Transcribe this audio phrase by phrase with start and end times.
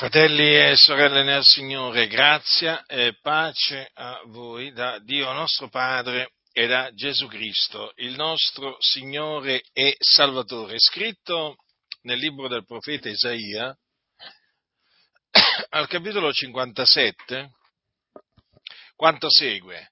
[0.00, 6.66] Fratelli e sorelle nel Signore, grazia e pace a voi da Dio nostro Padre e
[6.66, 10.78] da Gesù Cristo, il nostro Signore e Salvatore.
[10.78, 11.56] Scritto
[12.04, 13.76] nel libro del profeta Isaia,
[15.68, 17.50] al capitolo 57,
[18.96, 19.90] quanto segue.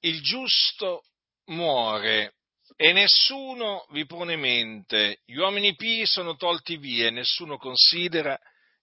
[0.00, 1.04] Il giusto
[1.46, 2.34] muore
[2.76, 8.38] e nessuno vi pone mente, gli uomini pii sono tolti via e nessuno considera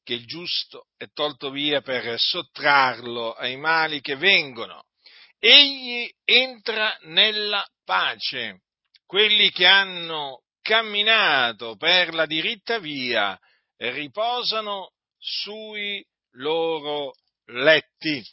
[0.06, 4.86] che il giusto è tolto via per sottrarlo ai mali che vengono.
[5.40, 8.62] Egli entra nella pace.
[9.08, 13.38] Quelli che hanno camminato per la diritta via
[13.78, 18.24] riposano sui loro letti.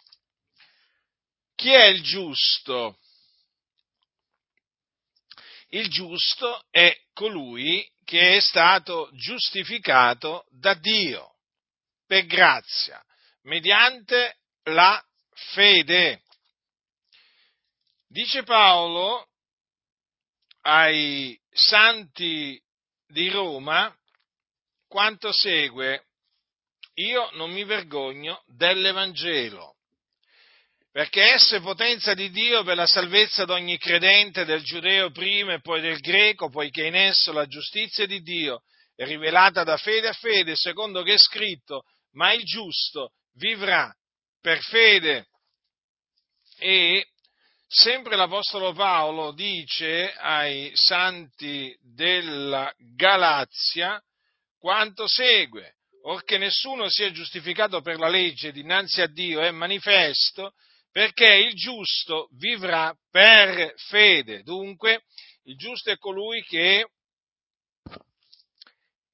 [1.55, 2.99] Chi è il giusto?
[5.69, 11.32] Il giusto è colui che è stato giustificato da Dio
[12.13, 13.03] per grazia,
[13.45, 15.03] mediante la
[15.55, 16.21] fede.
[18.07, 19.29] Dice Paolo
[20.61, 22.63] ai santi
[23.07, 23.91] di Roma
[24.87, 26.09] quanto segue,
[26.97, 29.77] io non mi vergogno dell'Evangelo,
[30.91, 35.55] perché essa è potenza di Dio per la salvezza di ogni credente, del giudeo prima
[35.55, 38.65] e poi del greco, poiché in esso la giustizia di Dio
[38.95, 43.95] è rivelata da fede a fede, secondo che è scritto, ma il giusto vivrà
[44.41, 45.27] per fede.
[46.59, 47.07] E
[47.67, 54.01] sempre l'Apostolo Paolo dice ai santi della Galazia
[54.59, 60.55] quanto segue, orché nessuno sia giustificato per la legge dinanzi a Dio è manifesto,
[60.93, 64.43] perché il giusto vivrà per fede.
[64.43, 65.05] Dunque,
[65.45, 66.87] il giusto è colui che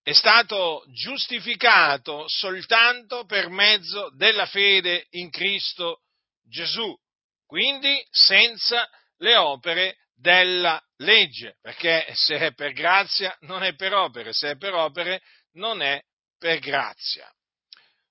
[0.08, 6.00] è stato giustificato soltanto per mezzo della fede in Cristo
[6.42, 6.98] Gesù,
[7.44, 8.88] quindi senza
[9.18, 14.56] le opere della legge, perché se è per grazia non è per opere, se è
[14.56, 15.20] per opere
[15.56, 16.02] non è
[16.38, 17.30] per grazia.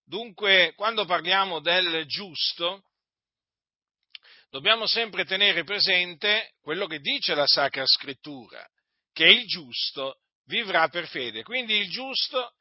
[0.05, 2.83] Dunque, quando parliamo del giusto,
[4.51, 8.63] dobbiamo sempre tenere presente quello che dice la Sacra Scrittura,
[9.11, 11.43] che il giusto vivrà per fede.
[11.43, 12.53] Quindi il giusto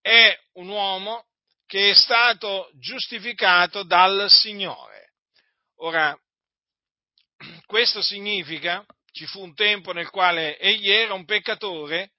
[0.00, 1.26] è un uomo
[1.66, 5.12] che è stato giustificato dal Signore.
[5.76, 6.18] Ora,
[7.66, 12.12] questo significa, ci fu un tempo nel quale egli era un peccatore,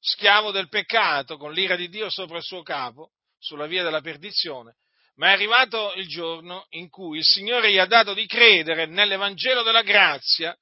[0.00, 4.76] schiavo del peccato, con l'ira di Dio sopra il suo capo, sulla via della perdizione,
[5.16, 9.62] ma è arrivato il giorno in cui il Signore gli ha dato di credere nell'Evangelo
[9.62, 10.56] della grazia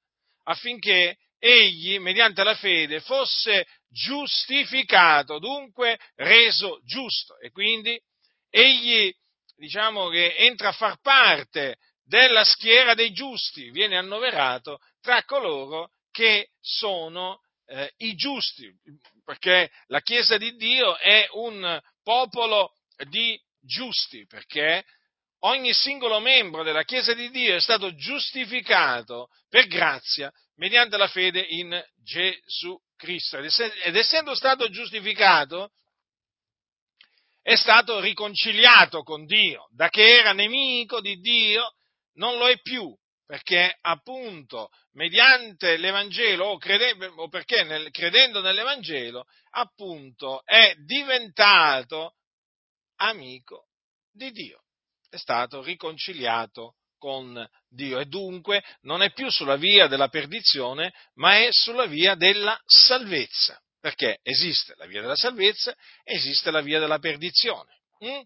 [0.44, 7.38] affinché egli, mediante la fede, fosse giustificato, dunque reso giusto.
[7.38, 8.00] E quindi
[8.50, 9.12] egli,
[9.56, 16.50] diciamo che entra a far parte della schiera dei giusti, viene annoverato tra coloro che
[16.60, 18.70] sono eh, i giusti,
[19.24, 22.72] perché la Chiesa di Dio è un popolo
[23.08, 24.84] di giusti, perché
[25.40, 31.40] ogni singolo membro della Chiesa di Dio è stato giustificato per grazia mediante la fede
[31.40, 33.38] in Gesù Cristo.
[33.38, 35.70] Ed essendo stato giustificato,
[37.42, 41.76] è stato riconciliato con Dio, da che era nemico di Dio,
[42.14, 42.92] non lo è più,
[43.24, 52.16] perché appunto mediante l'Evangelo o, crede, o perché nel, credendo nell'Evangelo, appunto è diventato
[52.96, 53.68] amico
[54.10, 54.64] di Dio,
[55.08, 61.38] è stato riconciliato con Dio e dunque non è più sulla via della perdizione, ma
[61.38, 65.74] è sulla via della salvezza, perché esiste la via della salvezza
[66.04, 67.78] esiste la via della perdizione.
[68.04, 68.20] Mm?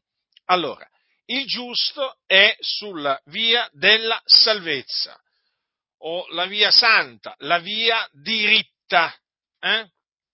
[0.47, 0.89] Allora,
[1.27, 5.21] il giusto è sulla via della salvezza,
[6.03, 9.15] o la via santa, la via diritta.
[9.59, 9.89] Eh?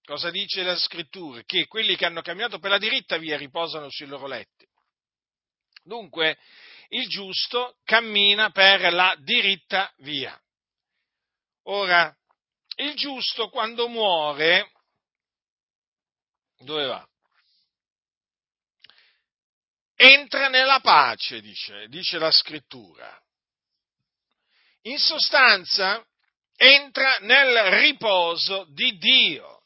[0.05, 1.43] Cosa dice la scrittura?
[1.43, 4.65] Che quelli che hanno camminato per la diritta via riposano sui loro letti.
[5.83, 6.39] Dunque,
[6.89, 10.39] il giusto cammina per la diritta via.
[11.65, 12.15] Ora,
[12.77, 14.73] il giusto quando muore,
[16.59, 17.09] dove va?
[19.97, 23.19] Entra nella pace, dice, dice la scrittura.
[24.83, 26.07] In sostanza,
[26.55, 29.65] entra nel riposo di Dio,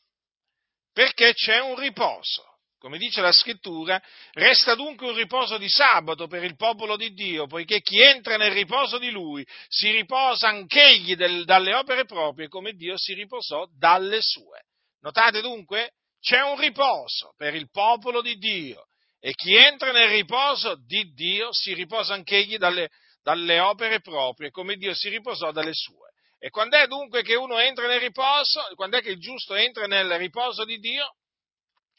[0.92, 2.49] perché c'è un riposo
[2.80, 7.46] come dice la scrittura, resta dunque un riposo di sabato per il popolo di Dio,
[7.46, 12.72] poiché chi entra nel riposo di lui si riposa anch'egli del, dalle opere proprie come
[12.72, 14.62] Dio si riposò dalle sue.
[15.02, 18.86] Notate dunque, c'è un riposo per il popolo di Dio
[19.20, 22.88] E chi entra nel riposo di Dio si riposa anch'egli dalle,
[23.22, 26.08] dalle opere proprie, come Dio si riposò dalle sue.
[26.38, 28.62] E quando è dunque che uno entra nel riposo?
[28.74, 31.16] Quando è che il giusto entra nel riposo di Dio?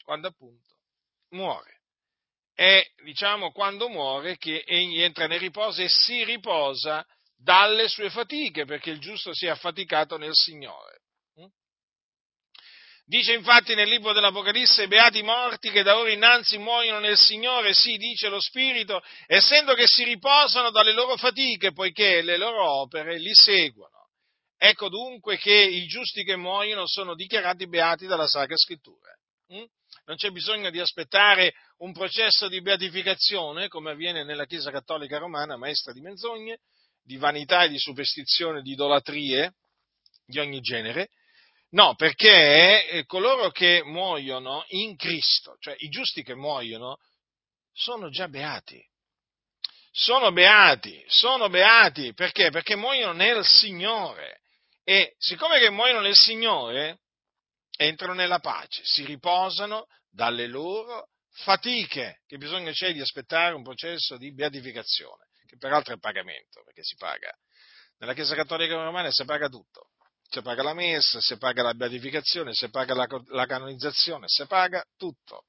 [0.02, 0.71] Quando appunto
[1.32, 1.80] muore.
[2.54, 7.04] È, diciamo, quando muore che egli entra nel riposo e si riposa
[7.36, 11.00] dalle sue fatiche, perché il giusto si è affaticato nel Signore.
[13.04, 17.96] Dice infatti nel libro dell'Apocalisse, beati morti che da ora innanzi muoiono nel Signore, sì,
[17.96, 23.34] dice lo Spirito, essendo che si riposano dalle loro fatiche, poiché le loro opere li
[23.34, 24.08] seguono.
[24.56, 29.12] Ecco dunque che i giusti che muoiono sono dichiarati beati dalla Sacra Scrittura.
[30.04, 35.56] Non c'è bisogno di aspettare un processo di beatificazione, come avviene nella Chiesa Cattolica Romana,
[35.56, 36.58] maestra di menzogne,
[37.02, 39.54] di vanità e di superstizione, di idolatrie
[40.26, 41.08] di ogni genere,
[41.72, 46.98] No, perché eh, coloro che muoiono in Cristo, cioè i giusti che muoiono,
[47.72, 48.82] sono già beati.
[49.90, 52.50] Sono beati, sono beati, perché?
[52.50, 54.40] Perché muoiono nel Signore.
[54.84, 57.00] E siccome che muoiono nel Signore,
[57.86, 64.16] entrano nella pace, si riposano dalle loro fatiche, che bisogna c'è di aspettare un processo
[64.16, 67.32] di beatificazione, che peraltro è pagamento, perché si paga.
[67.98, 69.88] Nella Chiesa Cattolica Romana si paga tutto
[70.32, 74.82] si paga la messa, si paga la beatificazione, si paga la, la canonizzazione, si paga
[74.96, 75.44] tutto.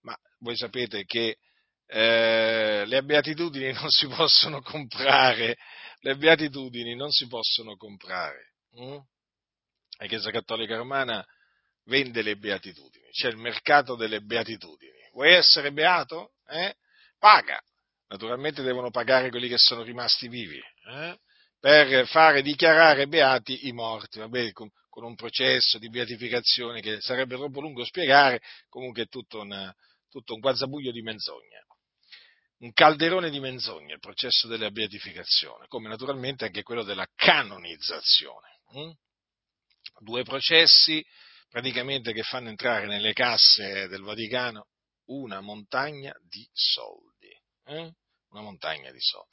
[0.00, 1.36] Ma voi sapete che
[1.84, 5.58] eh, le beatitudini non si possono comprare,
[5.98, 8.54] le beatitudini non si possono comprare.
[8.76, 8.98] Hm?
[10.00, 11.24] La Chiesa Cattolica Romana
[11.84, 14.98] vende le beatitudini, c'è il mercato delle beatitudini.
[15.12, 16.32] Vuoi essere beato?
[16.48, 16.74] Eh?
[17.18, 17.60] Paga.
[18.08, 20.60] Naturalmente devono pagare quelli che sono rimasti vivi.
[20.86, 21.18] Eh?
[21.60, 27.36] per fare dichiarare beati i morti, vabbè, con, con, un processo di beatificazione che sarebbe
[27.36, 29.72] troppo lungo spiegare, comunque è tutto, una,
[30.08, 31.66] tutto un guazzabuglio di menzogne,
[32.60, 38.48] un calderone di menzogne il processo della beatificazione, come naturalmente anche quello della canonizzazione.
[40.02, 41.04] Due processi
[41.50, 44.68] praticamente che fanno entrare nelle casse del Vaticano
[45.06, 47.28] una montagna di soldi.
[47.66, 47.92] Eh?
[48.30, 49.28] Una montagna di soldi.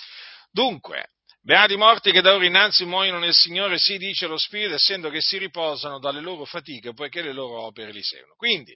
[0.52, 5.10] Dunque, Beati morti che da ora innanzi muoiono nel Signore, sì dice lo Spirito, essendo
[5.10, 8.36] che si riposano dalle loro fatiche, poiché le loro opere li seguono.
[8.36, 8.76] Quindi,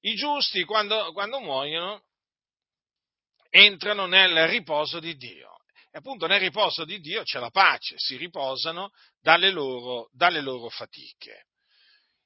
[0.00, 2.02] i giusti quando, quando muoiono
[3.50, 5.57] entrano nel riposo di Dio.
[5.90, 8.90] E appunto nel riposo di Dio c'è la pace, si riposano
[9.20, 11.46] dalle loro, dalle loro fatiche.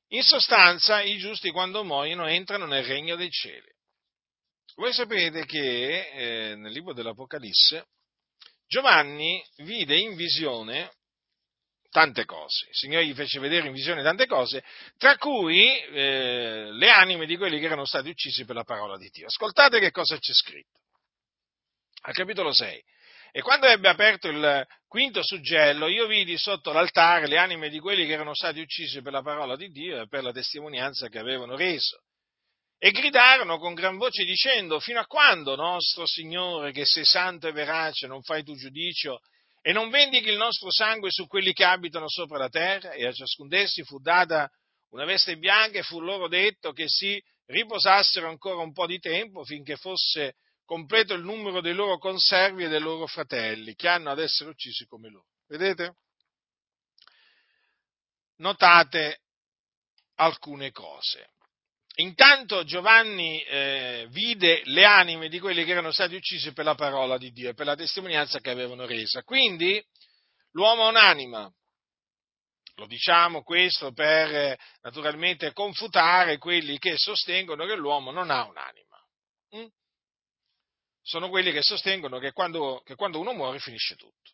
[0.08, 3.70] In sostanza, i giusti quando muoiono entrano nel regno dei cieli.
[4.74, 6.08] Voi sapete che
[6.50, 7.86] eh, nel libro dell'Apocalisse
[8.66, 10.90] Giovanni vide in visione
[11.90, 12.68] tante cose.
[12.68, 14.64] Il Signore gli fece vedere in visione tante cose,
[14.96, 19.10] tra cui eh, le anime di quelli che erano stati uccisi per la parola di
[19.10, 19.26] Dio.
[19.26, 20.80] Ascoltate che cosa c'è scritto.
[22.04, 22.82] Al capitolo 6.
[23.34, 28.06] E quando ebbe aperto il quinto suggello, io vidi sotto l'altare le anime di quelli
[28.06, 31.56] che erano stati uccisi per la parola di Dio e per la testimonianza che avevano
[31.56, 32.02] reso
[32.84, 37.52] e gridarono con gran voce dicendo, fino a quando, nostro Signore, che sei santo e
[37.52, 39.20] verace, non fai tu giudicio
[39.60, 42.90] e non vendichi il nostro sangue su quelli che abitano sopra la terra?
[42.90, 44.50] E a ciascun d'essi fu data
[44.90, 49.44] una veste bianca e fu loro detto che si riposassero ancora un po' di tempo
[49.44, 50.34] finché fosse
[50.72, 54.86] completo il numero dei loro conservi e dei loro fratelli, che hanno ad essere uccisi
[54.86, 55.26] come loro.
[55.46, 55.96] Vedete?
[58.36, 59.20] Notate
[60.14, 61.32] alcune cose.
[61.96, 67.18] Intanto Giovanni eh, vide le anime di quelli che erano stati uccisi per la parola
[67.18, 69.22] di Dio e per la testimonianza che avevano resa.
[69.24, 69.78] Quindi
[70.52, 71.52] l'uomo ha un'anima.
[72.76, 78.96] Lo diciamo questo per naturalmente confutare quelli che sostengono che l'uomo non ha un'anima.
[79.54, 79.66] Mm?
[81.02, 84.30] Sono quelli che sostengono che quando, che quando uno muore finisce tutto.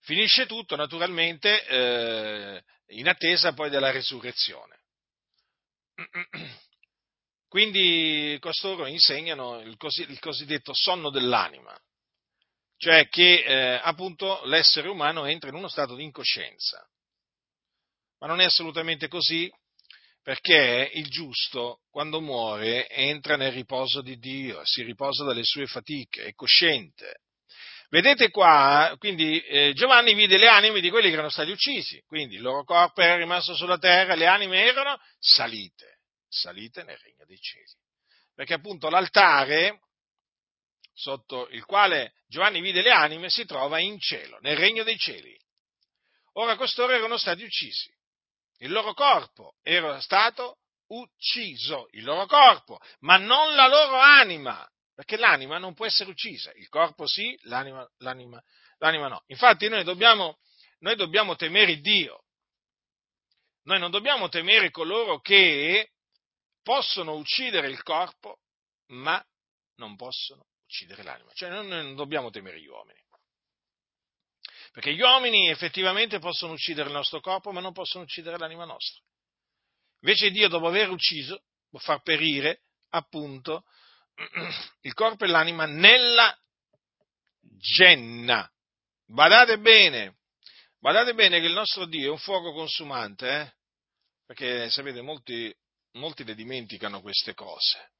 [0.00, 4.80] Finisce tutto naturalmente eh, in attesa poi della resurrezione.
[7.48, 9.76] Quindi costoro insegnano il,
[10.18, 11.80] cosiddetto sonno dell'anima,
[12.76, 16.84] cioè che eh, appunto l'essere umano entra in uno stato di incoscienza.
[18.18, 19.48] Ma non è assolutamente così,
[20.24, 26.24] perché il giusto, quando muore, entra nel riposo di Dio, si riposa dalle sue fatiche,
[26.24, 27.20] è cosciente.
[27.90, 32.36] Vedete qua, quindi eh, Giovanni vide le anime di quelli che erano stati uccisi, quindi
[32.36, 37.38] il loro corpo era rimasto sulla terra, le anime erano salite, salite nel regno dei
[37.38, 37.76] cieli.
[38.34, 39.80] Perché appunto l'altare
[40.94, 45.38] sotto il quale Giovanni vide le anime si trova in cielo, nel regno dei cieli.
[46.36, 47.92] Ora costoro erano stati uccisi,
[48.58, 55.16] il loro corpo era stato ucciso il loro corpo, ma non la loro anima, perché
[55.16, 58.42] l'anima non può essere uccisa, il corpo sì, l'anima, l'anima,
[58.78, 59.22] l'anima no.
[59.26, 60.38] Infatti noi dobbiamo,
[60.80, 62.24] noi dobbiamo temere Dio,
[63.64, 65.92] noi non dobbiamo temere coloro che
[66.62, 68.40] possono uccidere il corpo,
[68.88, 69.22] ma
[69.76, 71.32] non possono uccidere l'anima.
[71.32, 73.02] Cioè noi non dobbiamo temere gli uomini.
[74.74, 79.00] Perché gli uomini effettivamente possono uccidere il nostro corpo, ma non possono uccidere l'anima nostra.
[80.00, 83.66] Invece Dio, dopo aver ucciso, può far perire, appunto,
[84.82, 86.36] il corpo e l'anima nella
[87.40, 88.50] genna.
[89.06, 90.16] Badate bene,
[90.80, 93.52] badate bene che il nostro Dio è un fuoco consumante, eh?
[94.26, 95.56] perché sapete, molti,
[95.92, 97.92] molti le dimenticano queste cose.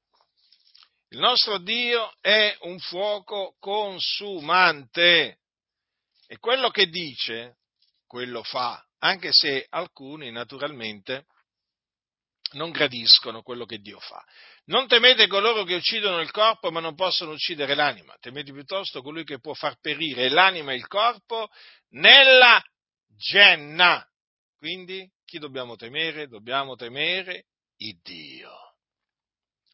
[1.07, 5.39] Il nostro Dio è un fuoco consumante
[6.27, 7.57] e quello che dice,
[8.07, 11.25] quello fa, anche se alcuni naturalmente
[12.53, 14.23] non gradiscono quello che Dio fa.
[14.65, 19.23] Non temete coloro che uccidono il corpo ma non possono uccidere l'anima, temete piuttosto colui
[19.23, 21.49] che può far perire l'anima e il corpo
[21.89, 22.63] nella
[23.07, 24.07] genna.
[24.57, 26.27] Quindi chi dobbiamo temere?
[26.27, 27.45] Dobbiamo temere
[27.77, 28.51] il Dio.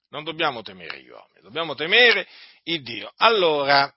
[0.10, 2.27] Non dobbiamo temere gli uomini, dobbiamo temere
[2.63, 3.13] il Dio.
[3.17, 3.93] Allora,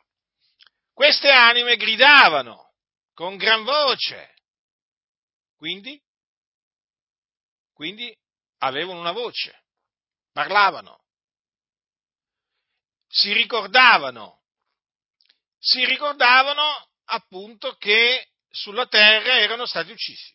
[0.95, 2.73] queste anime gridavano
[3.13, 4.33] con gran voce.
[5.57, 6.01] Quindi,
[7.73, 8.17] quindi
[8.59, 9.65] avevano una voce,
[10.33, 11.05] parlavano,
[13.09, 14.43] si ricordavano,
[15.59, 20.33] si ricordavano appunto che sulla terra erano stati uccisi.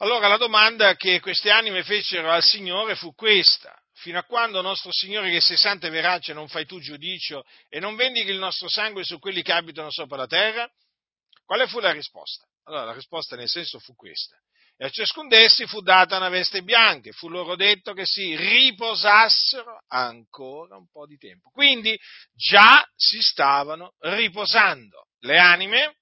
[0.00, 4.92] Allora la domanda che queste anime fecero al Signore fu questa, fino a quando nostro
[4.92, 8.68] Signore che sei santo e verace non fai tu giudicio e non vendichi il nostro
[8.68, 10.70] sangue su quelli che abitano sopra la terra?
[11.44, 12.44] Quale fu la risposta?
[12.64, 14.36] Allora la risposta nel senso fu questa.
[14.76, 18.36] E a ciascun d'essi fu data una veste bianca e fu loro detto che si
[18.36, 21.50] riposassero ancora un po' di tempo.
[21.50, 21.98] Quindi
[22.32, 25.08] già si stavano riposando.
[25.20, 25.96] Le anime,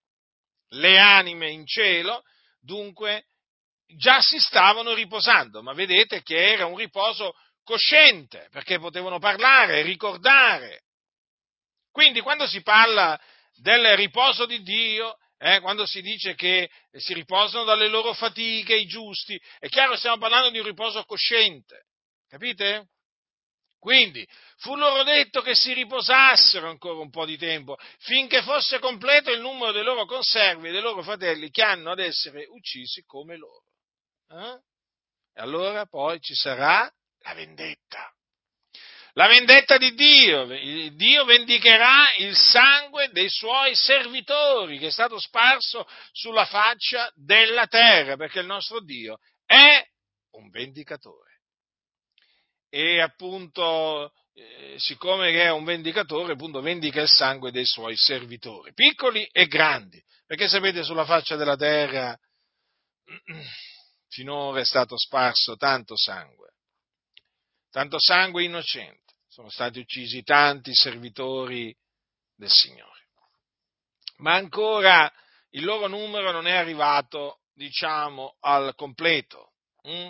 [0.71, 2.23] le anime in cielo,
[2.61, 3.29] dunque
[3.87, 7.33] già si stavano riposando, ma vedete che era un riposo
[7.67, 10.85] cosciente, perché potevano parlare, ricordare.
[11.91, 13.21] Quindi quando si parla
[13.57, 18.87] del riposo di Dio, eh, quando si dice che si riposano dalle loro fatiche i
[18.87, 21.87] giusti, è chiaro che stiamo parlando di un riposo cosciente,
[22.29, 22.91] capite?
[23.81, 24.27] Quindi
[24.59, 29.41] fu loro detto che si riposassero ancora un po' di tempo, finché fosse completo il
[29.41, 33.65] numero dei loro conservi e dei loro fratelli che hanno ad essere uccisi come loro.
[34.31, 34.61] Eh?
[35.35, 36.89] E allora poi ci sarà
[37.27, 38.11] la vendetta.
[39.15, 40.45] La vendetta di Dio,
[40.95, 48.17] Dio vendicherà il sangue dei suoi servitori che è stato sparso sulla faccia della terra,
[48.17, 49.83] perché il nostro Dio è
[50.33, 51.41] un vendicatore.
[52.69, 59.27] E appunto, eh, siccome è un vendicatore, appunto vendica il sangue dei suoi servitori, piccoli
[59.33, 62.15] e grandi, perché sapete sulla faccia della terra
[64.11, 66.46] finora è stato sparso tanto sangue,
[67.77, 71.77] tanto sangue innocente sono stati uccisi tanti servitori
[72.35, 73.09] del Signore.
[74.21, 75.13] Ma ancora
[75.51, 79.53] il loro numero non è arrivato, diciamo, al completo.
[79.87, 80.09] Mm?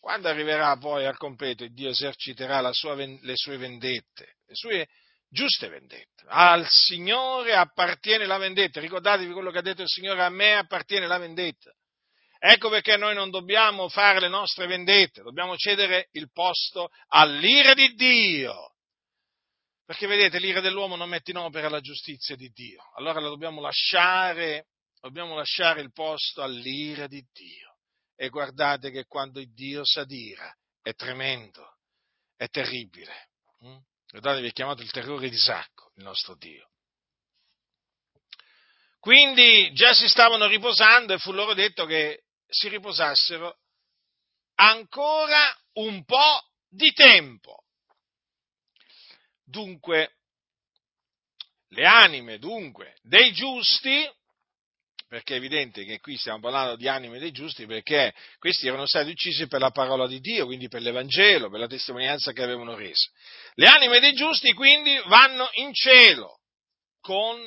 [0.00, 4.88] Quando arriverà poi al completo, Dio eserciterà sua, le sue vendette, le sue
[5.28, 6.24] giuste vendette.
[6.28, 8.80] Al Signore appartiene la vendetta.
[8.80, 11.70] Ricordatevi quello che ha detto il Signore, a me appartiene la vendetta.
[12.48, 17.92] Ecco perché noi non dobbiamo fare le nostre vendette, dobbiamo cedere il posto all'ira di
[17.94, 18.76] Dio.
[19.84, 22.84] Perché vedete, l'ira dell'uomo non mette in opera la giustizia di Dio.
[22.94, 24.68] Allora la dobbiamo lasciare,
[25.00, 27.78] dobbiamo lasciare il posto all'ira di Dio.
[28.14, 30.48] E guardate che quando Dio s'adira
[30.82, 31.78] è tremendo,
[32.36, 33.28] è terribile.
[33.64, 33.76] Mm?
[34.06, 36.70] Guardate, è chiamato il terrore di Sacco, il nostro Dio.
[39.00, 43.58] Quindi già si stavano riposando e fu loro detto che si riposassero
[44.56, 47.64] ancora un po' di tempo.
[49.44, 50.16] Dunque,
[51.68, 54.08] le anime dunque dei giusti,
[55.08, 59.10] perché è evidente che qui stiamo parlando di anime dei giusti, perché questi erano stati
[59.10, 63.10] uccisi per la parola di Dio, quindi per l'Evangelo, per la testimonianza che avevano reso.
[63.54, 66.40] Le anime dei giusti quindi vanno in cielo
[67.00, 67.38] con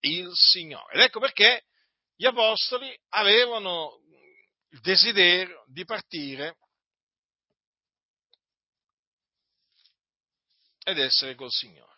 [0.00, 0.94] il Signore.
[0.94, 1.64] Ed ecco perché
[2.16, 4.00] gli apostoli avevano
[4.76, 6.56] il desiderio di partire
[10.84, 11.94] ed essere col Signore.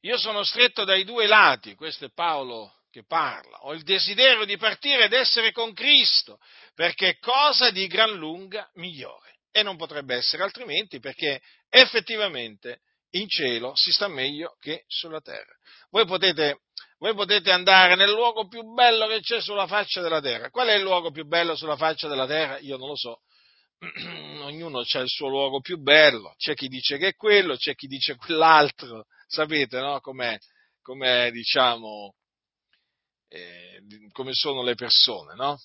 [0.00, 4.56] Io sono stretto dai due lati, questo è Paolo che parla, ho il desiderio di
[4.56, 6.40] partire ed essere con Cristo,
[6.74, 9.38] perché è cosa di gran lunga migliore.
[9.52, 15.54] E non potrebbe essere altrimenti perché effettivamente in cielo si sta meglio che sulla terra.
[15.90, 16.62] Voi potete,
[16.98, 20.50] voi potete, andare nel luogo più bello che c'è sulla faccia della terra.
[20.50, 22.58] Qual è il luogo più bello sulla faccia della terra?
[22.58, 23.20] Io non lo so.
[24.44, 26.34] Ognuno ha il suo luogo più bello.
[26.38, 29.04] C'è chi dice che è quello, c'è chi dice quell'altro.
[29.26, 30.00] Sapete, no?
[30.00, 30.38] Com'è,
[30.80, 32.14] com'è diciamo,
[33.28, 35.58] eh, come sono le persone, no?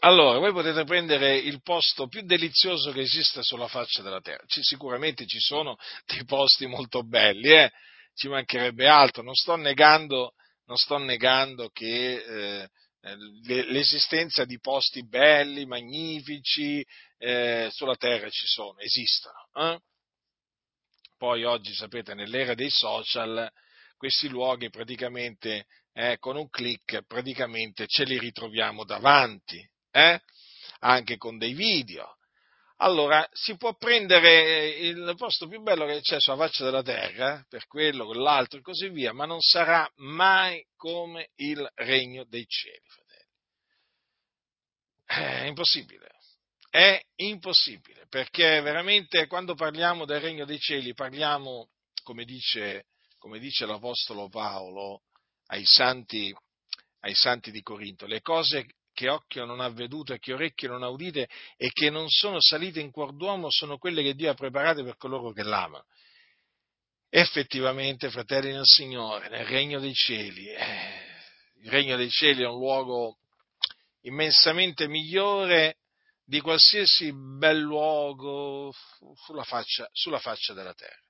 [0.00, 4.44] Allora, voi potete prendere il posto più delizioso che esista sulla faccia della terra.
[4.46, 5.76] Ci, sicuramente ci sono
[6.06, 7.70] dei posti molto belli, eh?
[8.14, 9.22] Ci mancherebbe altro.
[9.22, 10.34] Non sto negando,
[10.66, 12.68] non sto negando che eh,
[13.44, 16.84] l'esistenza di posti belli, magnifici
[17.18, 19.48] eh, sulla terra ci sono, esistono.
[19.54, 19.80] Eh?
[21.18, 23.50] Poi oggi, sapete, nell'era dei social,
[23.96, 30.20] questi luoghi praticamente eh, con un clic praticamente ce li ritroviamo davanti eh?
[30.80, 32.16] anche con dei video.
[32.78, 37.44] Allora, si può prendere il posto più bello che c'è sulla faccia della terra, eh,
[37.48, 42.86] per quello, quell'altro e così via, ma non sarà mai come il regno dei cieli,
[42.88, 43.04] fratelli.
[45.04, 46.10] È impossibile.
[46.68, 51.68] È impossibile, perché veramente quando parliamo del regno dei cieli parliamo,
[52.02, 55.02] come dice, come dice l'Apostolo Paolo
[55.46, 56.34] ai santi,
[57.00, 60.82] ai santi di Corinto, le cose che occhio non ha veduto e che orecchio non
[60.82, 64.34] ha udite e che non sono salite in cuor d'uomo sono quelle che Dio ha
[64.34, 65.84] preparate per coloro che l'amano.
[67.10, 71.04] Effettivamente, fratelli del Signore, nel regno dei cieli, eh,
[71.62, 73.18] il regno dei cieli è un luogo
[74.02, 75.76] immensamente migliore
[76.24, 78.72] di qualsiasi bel luogo
[79.24, 81.02] sulla faccia, sulla faccia della terra.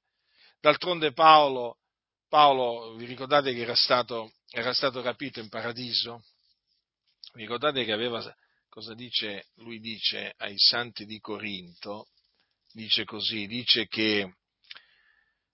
[0.60, 1.78] D'altronde Paolo,
[2.28, 6.24] Paolo, vi ricordate che era stato, era stato rapito in paradiso?
[7.34, 8.22] Ricordate che aveva,
[8.68, 9.46] cosa dice?
[9.56, 12.06] Lui dice ai santi di Corinto,
[12.70, 14.36] dice così, dice che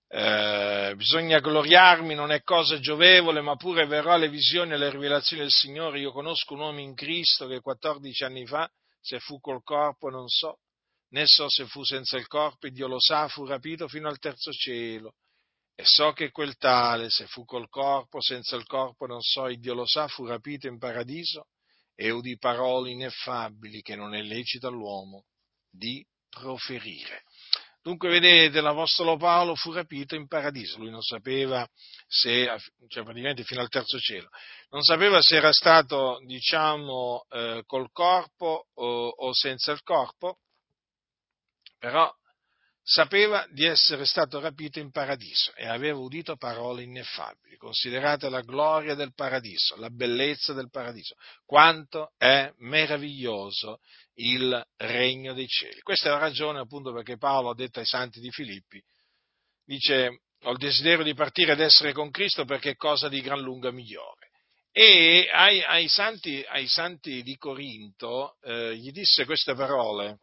[0.09, 5.41] eh, bisogna gloriarmi, non è cosa giovevole, ma pure verrò alle visioni e alle rivelazioni
[5.41, 6.01] del Signore.
[6.01, 10.29] Io conosco un uomo in Cristo che 14 anni fa, se fu col corpo non
[10.29, 10.59] so,
[11.13, 14.19] né so se fu senza il corpo, e Dio lo sa, fu rapito fino al
[14.19, 15.15] terzo cielo.
[15.75, 19.57] E so che quel tale, se fu col corpo, senza il corpo non so, e
[19.57, 21.47] Dio lo sa, fu rapito in paradiso
[22.01, 25.27] e udì parole ineffabili che non è lecito all'uomo
[25.71, 27.25] di proferire.
[27.83, 31.69] Dunque, vedete, l'Apostolo Paolo fu rapito in paradiso, lui non sapeva
[32.09, 32.49] se,
[32.89, 34.31] cioè praticamente fino al terzo cielo,
[34.71, 40.39] non sapeva se era stato, diciamo, eh, col corpo o, o senza il corpo,
[41.79, 42.11] però
[42.91, 47.57] sapeva di essere stato rapito in paradiso e aveva udito parole ineffabili.
[47.57, 53.79] Considerate la gloria del paradiso, la bellezza del paradiso, quanto è meraviglioso
[54.15, 55.79] il regno dei cieli.
[55.83, 58.83] Questa è la ragione appunto perché Paolo ha detto ai santi di Filippi,
[59.65, 63.39] dice ho il desiderio di partire ed essere con Cristo perché è cosa di gran
[63.41, 64.31] lunga migliore.
[64.73, 70.19] E ai, ai, santi, ai santi, di Corinto eh, gli disse queste parole,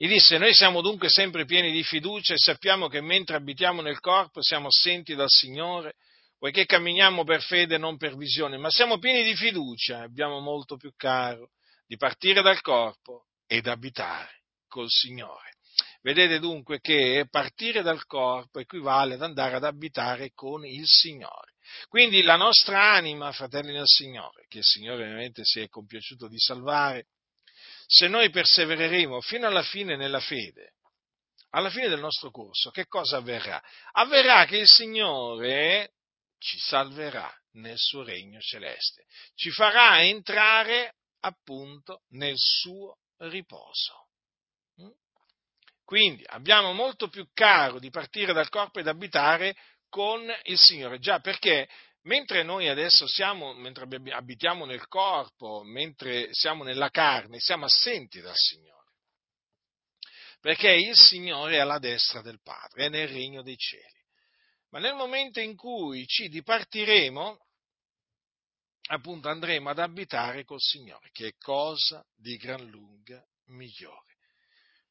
[0.00, 3.98] gli disse, noi siamo dunque sempre pieni di fiducia e sappiamo che mentre abitiamo nel
[3.98, 5.94] corpo siamo assenti dal Signore,
[6.38, 10.76] poiché camminiamo per fede e non per visione, ma siamo pieni di fiducia, abbiamo molto
[10.76, 11.50] più caro
[11.84, 15.56] di partire dal corpo ed abitare col Signore.
[16.00, 21.54] Vedete dunque che partire dal corpo equivale ad andare ad abitare con il Signore.
[21.88, 26.38] Quindi la nostra anima, fratelli del Signore, che il Signore ovviamente si è compiaciuto di
[26.38, 27.06] salvare,
[27.90, 30.74] se noi persevereremo fino alla fine nella fede,
[31.50, 33.62] alla fine del nostro corso, che cosa avverrà?
[33.92, 35.94] Avverrà che il Signore
[36.38, 44.08] ci salverà nel suo regno celeste, ci farà entrare appunto nel suo riposo.
[44.82, 44.90] Mm?
[45.82, 49.56] Quindi abbiamo molto più caro di partire dal corpo ed abitare
[49.88, 51.66] con il Signore, già perché
[52.02, 58.36] Mentre noi adesso siamo, mentre abitiamo nel corpo, mentre siamo nella carne, siamo assenti dal
[58.36, 58.92] Signore.
[60.40, 63.96] Perché il Signore è alla destra del Padre, è nel regno dei cieli.
[64.70, 67.38] Ma nel momento in cui ci dipartiremo,
[68.90, 74.16] appunto andremo ad abitare col Signore, che è cosa di gran lunga migliore.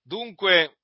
[0.03, 0.77] Dunque,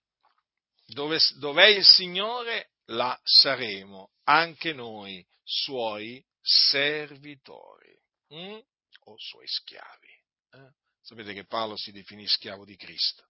[0.87, 8.59] dove, dov'è il Signore, là saremo anche noi suoi servitori hm?
[9.05, 10.21] o suoi schiavi.
[10.51, 10.71] Eh?
[11.01, 13.27] Sapete che Paolo si definì schiavo di Cristo.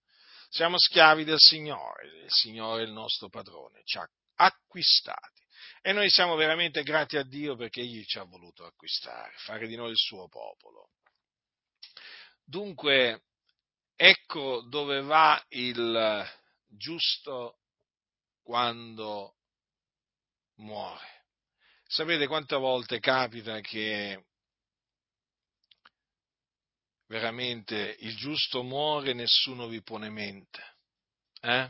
[0.49, 5.41] Siamo schiavi del Signore, il Signore è il nostro padrone, ci ha acquistati.
[5.81, 9.75] E noi siamo veramente grati a Dio perché Egli ci ha voluto acquistare, fare di
[9.75, 10.91] noi il suo popolo.
[12.43, 13.23] Dunque,
[13.95, 16.23] ecco dove va il
[16.67, 17.59] giusto
[18.43, 19.37] quando
[20.57, 21.25] muore.
[21.85, 24.25] Sapete quante volte capita che
[27.07, 30.61] veramente il giusto muore e nessuno vi pone mente?
[31.41, 31.69] Eh?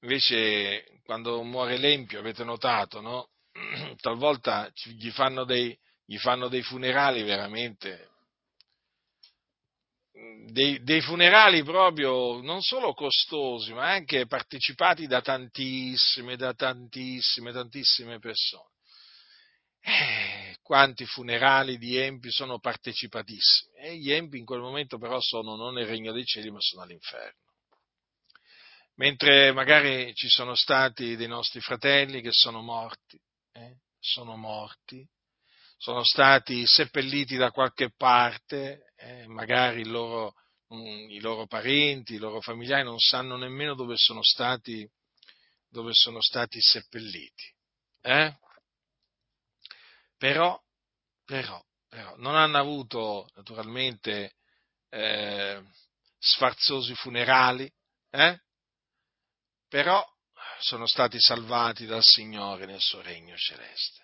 [0.00, 3.30] Invece, quando muore l'empio, avete notato, no?
[4.00, 8.13] Talvolta gli fanno, dei, gli fanno dei funerali veramente
[10.50, 18.18] dei, dei, funerali proprio non solo costosi, ma anche partecipati da tantissime, da tantissime, tantissime
[18.18, 18.72] persone.
[19.80, 25.56] Eh, quanti funerali di empi sono partecipatissimi e gli empi in quel momento però sono
[25.56, 27.44] non nel regno dei cieli ma sono all'inferno
[28.96, 33.20] mentre magari ci sono stati dei nostri fratelli che sono morti,
[33.52, 33.76] eh?
[33.98, 35.06] sono morti,
[35.76, 39.26] sono stati seppelliti da qualche parte, eh?
[39.26, 40.34] magari loro,
[40.68, 44.88] um, i loro, parenti, i loro familiari non sanno nemmeno dove sono stati,
[45.68, 47.54] dove sono stati seppelliti.
[48.00, 48.36] Eh?
[50.16, 50.60] Però,
[51.24, 54.36] però, però, non hanno avuto naturalmente
[54.88, 55.62] eh,
[56.18, 57.70] sfarzosi funerali,
[58.10, 58.40] eh?
[59.68, 60.02] però
[60.60, 64.03] sono stati salvati dal Signore nel suo regno celeste.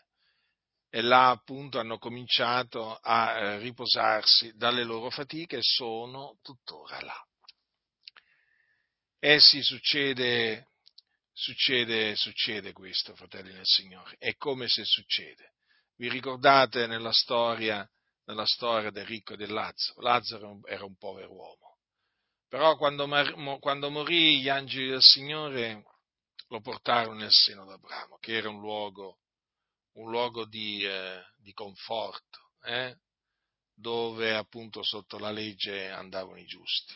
[0.91, 7.25] E là appunto hanno cominciato a eh, riposarsi dalle loro fatiche e sono tuttora là.
[9.21, 10.69] Eh sì, succede,
[11.33, 15.53] succede, succede questo, fratelli del Signore, è come se succede.
[15.97, 17.89] Vi ricordate nella storia,
[18.25, 20.01] nella storia del ricco e del Lazzaro?
[20.01, 21.71] Lazzaro era un povero uomo
[22.51, 23.07] però quando,
[23.61, 25.85] quando morì gli angeli del Signore
[26.49, 29.20] lo portarono nel seno d'Abramo, che era un luogo,
[30.01, 32.97] un luogo di, eh, di conforto, eh?
[33.75, 36.95] dove appunto sotto la legge andavano i giusti.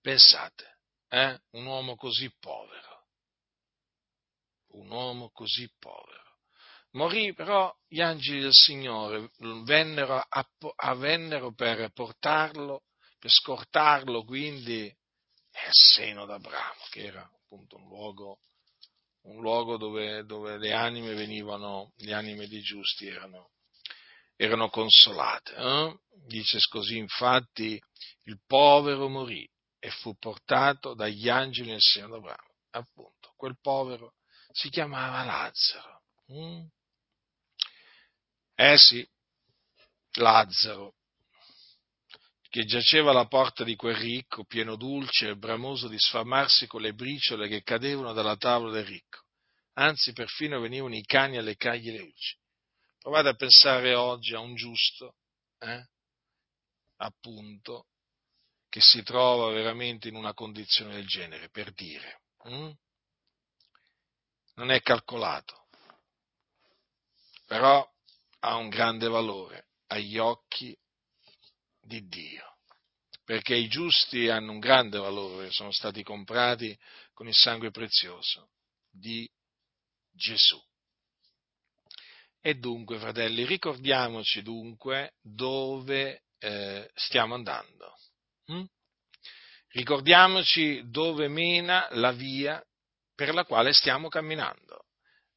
[0.00, 0.78] Pensate,
[1.08, 1.40] eh?
[1.50, 3.06] un uomo così povero,
[4.72, 6.24] un uomo così povero.
[6.92, 9.30] Morì, però gli angeli del Signore
[9.64, 12.84] vennero, a, a, vennero per portarlo
[13.18, 18.38] per scortarlo quindi nel seno d'Abramo, che era appunto un luogo,
[19.26, 23.50] un luogo dove, dove, le anime venivano, le anime dei giusti erano,
[24.36, 25.54] erano consolate.
[25.54, 25.98] Eh?
[26.26, 27.80] Dice così, infatti,
[28.24, 32.54] il povero morì e fu portato dagli angeli nel seno d'Abramo.
[32.70, 34.14] Appunto, quel povero
[34.50, 36.02] si chiamava Lazzaro.
[36.32, 36.64] Mm?
[38.54, 39.06] Eh sì,
[40.14, 40.95] Lazzaro,
[42.56, 46.94] che giaceva alla porta di quel ricco, pieno dulce e bramoso di sfamarsi con le
[46.94, 49.24] briciole che cadevano dalla tavola del ricco.
[49.74, 52.34] Anzi, perfino venivano i cani a leccargli le ucci.
[52.98, 55.16] Provate a pensare oggi a un giusto,
[55.58, 55.86] eh?
[56.96, 57.88] appunto,
[58.70, 62.22] che si trova veramente in una condizione del genere, per dire.
[62.44, 62.70] Hm?
[64.54, 65.66] Non è calcolato,
[67.44, 67.86] però
[68.38, 70.74] ha un grande valore agli occhi
[71.86, 72.58] di Dio,
[73.24, 76.76] perché i giusti hanno un grande valore, sono stati comprati
[77.12, 78.50] con il sangue prezioso
[78.90, 79.28] di
[80.12, 80.60] Gesù.
[82.40, 87.96] E dunque, fratelli, ricordiamoci dunque dove eh, stiamo andando.
[88.46, 88.64] Hm?
[89.68, 92.62] Ricordiamoci dove mena la via
[93.14, 94.84] per la quale stiamo camminando.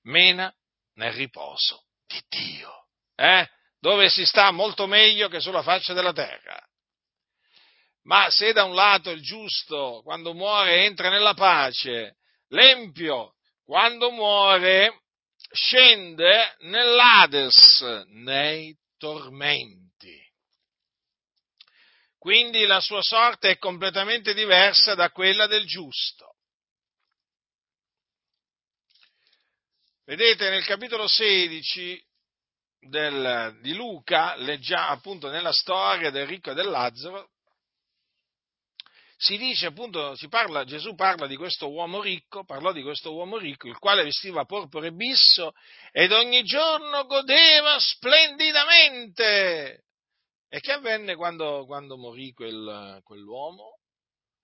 [0.04, 0.54] Mena
[0.94, 2.88] nel riposo di Dio.
[3.16, 3.50] Eh?
[3.80, 6.62] Dove si sta molto meglio che sulla faccia della terra.
[8.04, 12.18] Ma se da un lato il giusto quando muore entra nella pace,
[12.50, 15.04] l'empio quando muore
[15.52, 19.88] scende nell'Ades, nei tormenti.
[22.18, 26.36] Quindi la sua sorte è completamente diversa da quella del giusto.
[30.04, 32.09] Vedete nel capitolo 16
[32.80, 37.32] del, di Luca, leggiamo appunto nella storia del ricco e del Lazzaro,
[39.18, 43.38] si dice appunto, si parla, Gesù parla di questo uomo ricco, parlò di questo uomo
[43.38, 45.52] ricco, il quale vestiva porpore bisso
[45.92, 49.84] ed ogni giorno godeva splendidamente.
[50.48, 53.80] E che avvenne quando, quando morì quel, quell'uomo?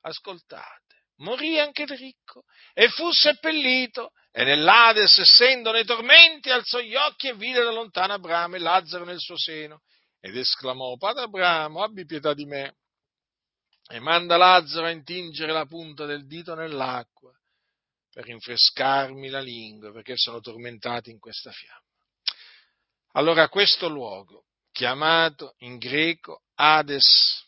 [0.02, 0.86] Ascoltate
[1.18, 2.44] morì anche il ricco
[2.74, 8.12] e fu seppellito e nell'Ades, essendo nei tormenti, alzò gli occhi e vide da lontano
[8.12, 9.84] Abramo e Lazzaro nel suo seno
[10.20, 12.76] ed esclamò, Padre Abramo, abbi pietà di me
[13.88, 17.34] e manda Lazzaro a intingere la punta del dito nell'acqua
[18.12, 21.80] per rinfrescarmi la lingua, perché sono tormentati in questa fiamma.
[23.14, 27.42] Allora questo luogo, chiamato in greco Hades,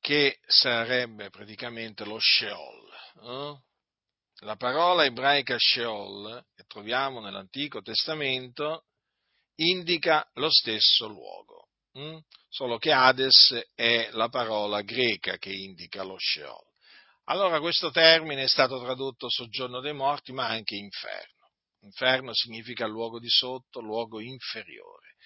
[0.00, 2.86] che sarebbe praticamente lo Sheol.
[3.20, 3.66] Eh?
[4.42, 8.84] La parola ebraica Sheol, che troviamo nell'Antico Testamento,
[9.56, 12.18] indica lo stesso luogo, hm?
[12.48, 16.66] solo che Hades è la parola greca che indica lo Sheol.
[17.24, 21.50] Allora questo termine è stato tradotto soggiorno dei morti, ma anche inferno.
[21.80, 25.16] Inferno significa luogo di sotto, luogo inferiore.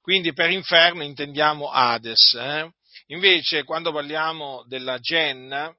[0.00, 2.34] Quindi per inferno intendiamo Hades.
[2.34, 2.72] Eh?
[3.08, 5.72] Invece quando parliamo della Genna,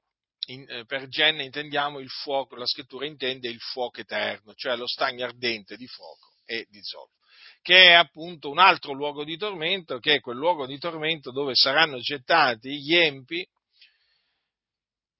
[0.46, 4.86] in, eh, per Genna intendiamo il fuoco, la scrittura intende il fuoco eterno, cioè lo
[4.86, 7.22] stagno ardente di fuoco e di zolfo
[7.64, 11.54] che è appunto un altro luogo di tormento, che è quel luogo di tormento dove
[11.54, 13.42] saranno gettati gli empi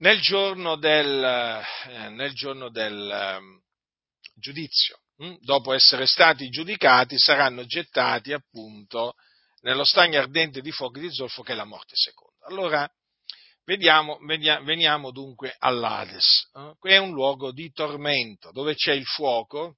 [0.01, 3.63] nel giorno del, eh, nel giorno del um,
[4.35, 5.01] giudizio.
[5.17, 5.37] Hm?
[5.41, 9.15] Dopo essere stati giudicati saranno gettati appunto
[9.63, 12.45] nello stagno ardente di fuoco di zolfo che è la morte seconda.
[12.47, 12.87] Allora,
[13.65, 16.51] vediamo, veniamo dunque all'Ades.
[16.55, 16.75] Eh?
[16.79, 19.77] Qui è un luogo di tormento, dove c'è il fuoco,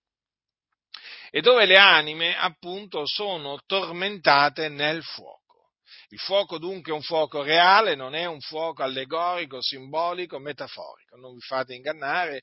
[1.31, 5.45] e dove le anime appunto sono tormentate nel fuoco.
[6.09, 11.17] Il fuoco dunque è un fuoco reale, non è un fuoco allegorico, simbolico, metaforico.
[11.17, 12.43] Non vi fate ingannare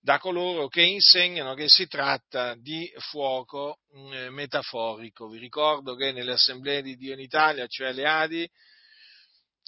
[0.00, 5.28] da coloro che insegnano che si tratta di fuoco mm, metaforico.
[5.28, 8.50] Vi ricordo che nelle assemblee di Dio in Italia, cioè le ADI,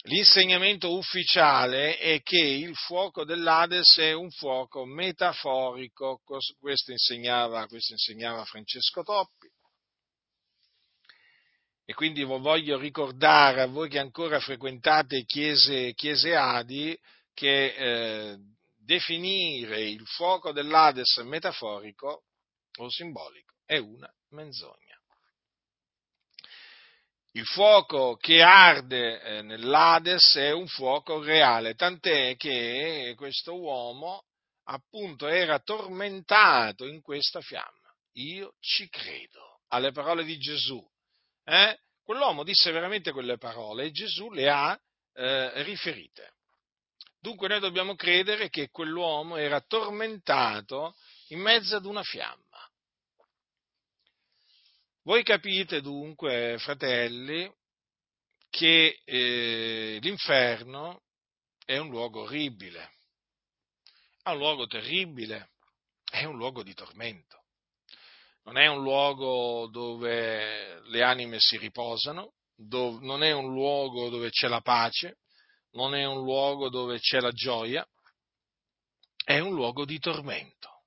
[0.02, 6.20] L'insegnamento ufficiale è che il fuoco dell'Ades è un fuoco metaforico,
[6.58, 9.48] questo insegnava, questo insegnava Francesco Toppi.
[11.84, 16.96] E quindi voglio ricordare a voi che ancora frequentate chiese, chiese Adi
[17.32, 18.38] che eh,
[18.76, 22.24] definire il fuoco dell'Ades metaforico
[22.76, 24.87] o simbolico è una menzogna.
[27.38, 34.24] Il fuoco che arde eh, nell'Ades è un fuoco reale, tant'è che questo uomo
[34.64, 37.94] appunto era tormentato in questa fiamma.
[38.14, 40.84] Io ci credo alle parole di Gesù.
[41.44, 41.78] Eh?
[42.02, 44.76] Quell'uomo disse veramente quelle parole e Gesù le ha
[45.14, 46.32] eh, riferite.
[47.20, 50.96] Dunque noi dobbiamo credere che quell'uomo era tormentato
[51.28, 52.47] in mezzo ad una fiamma.
[55.08, 57.50] Voi capite dunque, fratelli,
[58.50, 61.04] che eh, l'inferno
[61.64, 62.90] è un luogo orribile,
[64.22, 65.52] è un luogo terribile,
[66.04, 67.42] è un luogo di tormento.
[68.42, 74.28] Non è un luogo dove le anime si riposano, dove, non è un luogo dove
[74.28, 75.20] c'è la pace,
[75.70, 77.82] non è un luogo dove c'è la gioia,
[79.24, 80.77] è un luogo di tormento.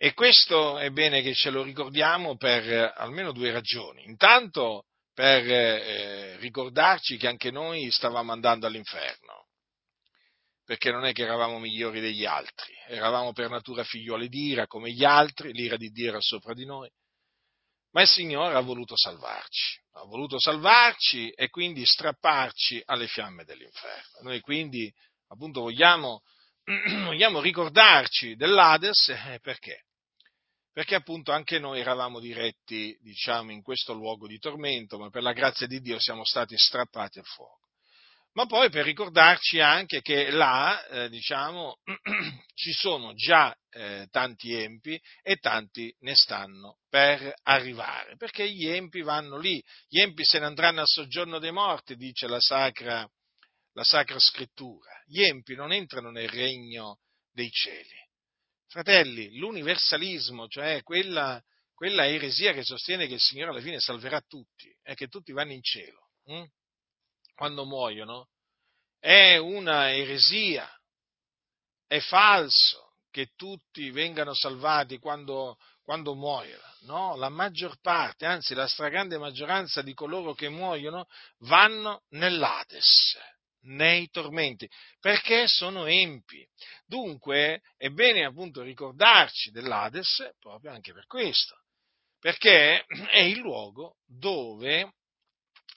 [0.00, 4.04] E questo è bene che ce lo ricordiamo per eh, almeno due ragioni.
[4.04, 9.48] Intanto per eh, ricordarci che anche noi stavamo andando all'inferno,
[10.64, 14.92] perché non è che eravamo migliori degli altri, eravamo per natura figlioli di ira come
[14.92, 16.88] gli altri, l'ira di Dio era sopra di noi,
[17.90, 24.20] ma il Signore ha voluto salvarci, ha voluto salvarci e quindi strapparci alle fiamme dell'inferno.
[24.20, 24.88] Noi quindi
[25.26, 26.22] appunto vogliamo,
[27.02, 29.86] vogliamo ricordarci dell'Ades eh, perché?
[30.78, 35.32] Perché appunto anche noi eravamo diretti, diciamo, in questo luogo di tormento, ma per la
[35.32, 37.66] grazia di Dio siamo stati strappati al fuoco.
[38.34, 41.78] Ma poi per ricordarci anche che là, eh, diciamo,
[42.54, 49.02] ci sono già eh, tanti empi e tanti ne stanno per arrivare, perché gli empi
[49.02, 53.04] vanno lì, gli empi se ne andranno al soggiorno dei morti, dice la sacra,
[53.72, 57.00] la sacra scrittura, gli empi non entrano nel regno
[57.32, 58.06] dei cieli
[58.68, 61.42] Fratelli, l'universalismo, cioè quella,
[61.74, 65.52] quella, eresia che sostiene che il Signore alla fine salverà tutti e che tutti vanno
[65.52, 66.44] in cielo hm?
[67.34, 68.28] quando muoiono,
[68.98, 70.68] è una eresia,
[71.86, 76.62] è falso che tutti vengano salvati quando, quando muoiono.
[76.80, 81.06] No, la maggior parte, anzi la stragrande maggioranza di coloro che muoiono
[81.38, 83.16] vanno nell'Ades
[83.62, 84.68] nei tormenti,
[85.00, 86.46] perché sono empi.
[86.86, 91.62] Dunque è bene appunto ricordarci dell'Ades proprio anche per questo,
[92.18, 94.94] perché è il luogo dove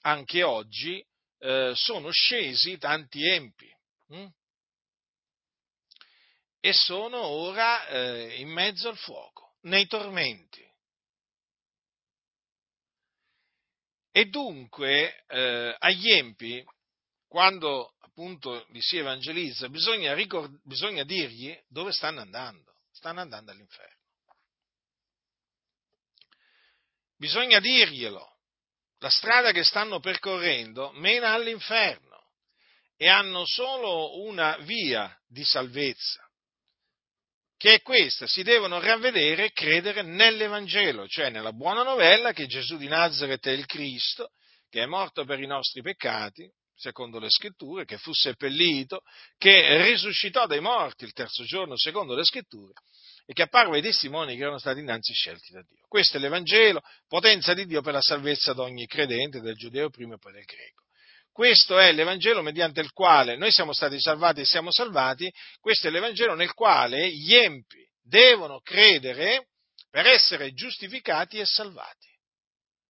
[0.02, 1.06] anche oggi
[1.40, 3.72] eh, sono scesi tanti empi
[4.08, 4.28] hm?
[6.60, 10.70] e sono ora eh, in mezzo al fuoco, nei tormenti.
[14.14, 16.64] E dunque eh, agli empi
[17.32, 22.74] quando appunto li si evangelizza, bisogna, ricord- bisogna dirgli dove stanno andando.
[22.92, 23.96] Stanno andando all'inferno.
[27.16, 28.36] Bisogna dirglielo.
[28.98, 32.32] La strada che stanno percorrendo mena all'inferno
[32.98, 36.30] e hanno solo una via di salvezza,
[37.56, 42.76] che è questa, si devono ravvedere e credere nell'Evangelo, cioè nella buona novella che Gesù
[42.76, 44.32] di Nazareth è il Cristo,
[44.70, 49.02] che è morto per i nostri peccati, secondo le scritture, che fu seppellito,
[49.38, 52.74] che risuscitò dai morti il terzo giorno, secondo le scritture,
[53.26, 55.86] e che apparve ai testimoni che erano stati innanzi scelti da Dio.
[55.88, 60.16] Questo è l'Evangelo, potenza di Dio per la salvezza di ogni credente, del giudeo prima
[60.16, 60.86] e poi del greco.
[61.32, 65.92] Questo è l'Evangelo mediante il quale noi siamo stati salvati e siamo salvati, questo è
[65.92, 69.50] l'Evangelo nel quale gli empi devono credere
[69.90, 72.10] per essere giustificati e salvati.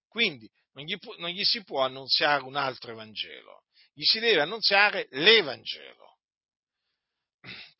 [0.08, 3.61] Quindi non gli, non gli si può annunziare un altro Evangelo,
[3.94, 6.02] gli si deve annunziare l'Evangelo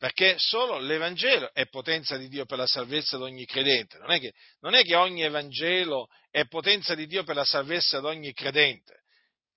[0.02, 4.18] perché solo l'Evangelo è potenza di Dio per la salvezza di ogni credente, non è,
[4.18, 8.32] che, non è che ogni Evangelo è potenza di Dio per la salvezza di ogni
[8.32, 9.02] credente.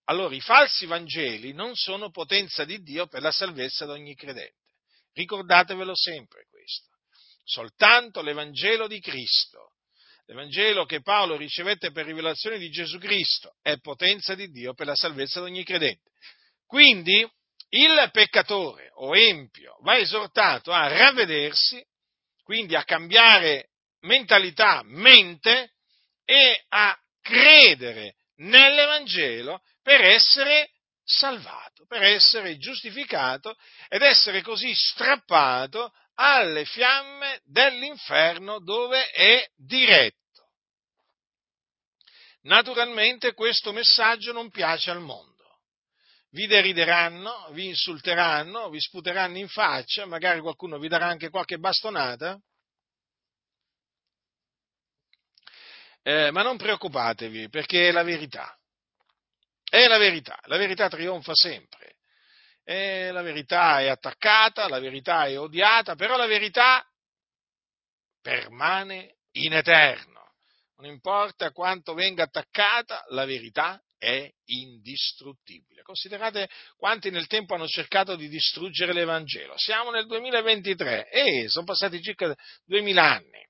[0.03, 4.75] Allora i falsi Vangeli non sono potenza di Dio per la salvezza di ogni credente.
[5.13, 6.89] Ricordatevelo sempre questo.
[7.43, 9.71] Soltanto l'Evangelo di Cristo,
[10.27, 14.95] l'Evangelo che Paolo ricevette per rivelazione di Gesù Cristo, è potenza di Dio per la
[14.95, 16.11] salvezza di ogni credente.
[16.65, 17.27] Quindi
[17.69, 21.83] il peccatore o empio va esortato a ravvedersi,
[22.43, 23.69] quindi a cambiare
[24.01, 25.73] mentalità, mente
[26.23, 30.71] e a credere nell'Evangelo per essere
[31.03, 33.55] salvato, per essere giustificato
[33.89, 40.49] ed essere così strappato alle fiamme dell'inferno dove è diretto.
[42.43, 45.34] Naturalmente questo messaggio non piace al mondo
[46.35, 52.37] vi derideranno, vi insulteranno, vi sputeranno in faccia, magari qualcuno vi darà anche qualche bastonata.
[56.03, 58.53] Eh, ma non preoccupatevi, perché è la verità.
[59.63, 61.95] È la verità, la verità trionfa sempre.
[62.65, 66.85] E la verità è attaccata, la verità è odiata, però la verità
[68.21, 70.33] permane in eterno.
[70.79, 75.81] Non importa quanto venga attaccata, la verità è indistruttibile.
[75.81, 79.57] Considerate quanti nel tempo hanno cercato di distruggere l'Evangelo.
[79.57, 83.43] Siamo nel 2023 e sono passati circa 2000 anni.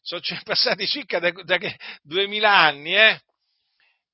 [0.00, 1.58] Sono passati circa da, da
[2.02, 3.20] 2000 anni, eh?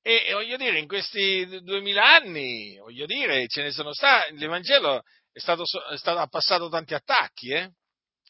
[0.01, 5.01] E, e, voglio dire, in questi 2000 anni, voglio dire, ce ne sono stati, l'Evangelo
[5.31, 7.71] è stato, è stato, ha passato tanti attacchi, eh?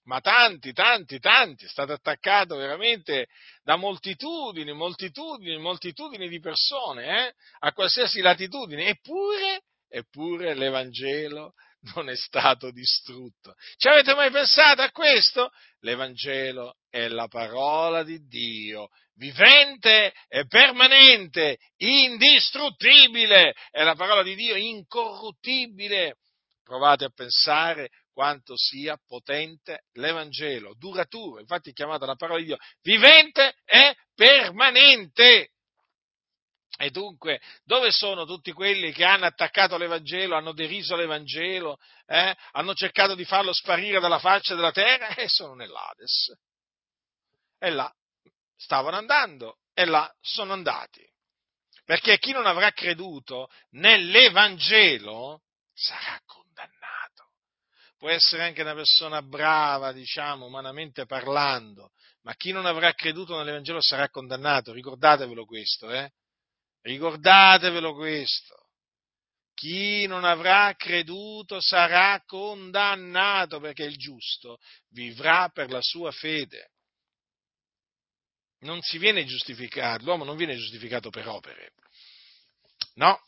[0.06, 3.28] Ma tanti, tanti, tanti, è stato attaccato veramente
[3.64, 7.34] da moltitudini, moltitudini, moltitudini di persone, eh?
[7.60, 11.54] a qualsiasi latitudine, eppure, eppure l'Evangelo
[11.94, 13.56] non è stato distrutto.
[13.78, 15.52] Ci avete mai pensato a questo?
[15.80, 24.56] L'Evangelo è la parola di Dio, vivente e permanente, indistruttibile, è la parola di Dio
[24.56, 26.18] incorruttibile.
[26.64, 32.58] Provate a pensare quanto sia potente l'Evangelo, duraturo, infatti è chiamata la parola di Dio,
[32.82, 35.50] vivente e permanente.
[36.78, 42.34] E dunque, dove sono tutti quelli che hanno attaccato l'Evangelo, hanno deriso l'Evangelo, eh?
[42.54, 45.10] hanno cercato di farlo sparire dalla faccia della terra?
[45.10, 46.34] E eh, sono nell'Ades.
[47.60, 47.94] E là
[48.56, 51.06] stavano andando e là sono andati.
[51.84, 55.42] Perché chi non avrà creduto nell'Evangelo
[55.74, 56.45] sarà condannato
[57.98, 63.82] può essere anche una persona brava, diciamo, umanamente parlando, ma chi non avrà creduto nell'Evangelo
[63.82, 66.12] sarà condannato, ricordatevelo questo, eh?
[66.82, 68.64] Ricordatevelo questo.
[69.54, 74.58] Chi non avrà creduto sarà condannato perché il giusto
[74.90, 76.72] vivrà per la sua fede.
[78.60, 81.72] Non si viene giustificato, l'uomo non viene giustificato per opere.
[82.96, 83.20] No,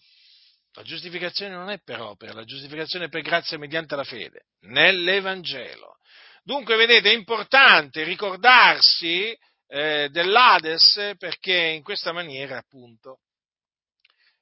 [0.78, 5.98] la giustificazione non è per opera, la giustificazione è per grazia mediante la fede, nell'Evangelo.
[6.44, 9.36] Dunque, vedete, è importante ricordarsi
[9.70, 13.22] eh, dell'Ades perché in questa maniera, appunto,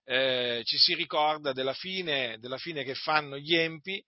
[0.03, 4.03] eh, ci si ricorda della fine, della fine, che fanno gli empi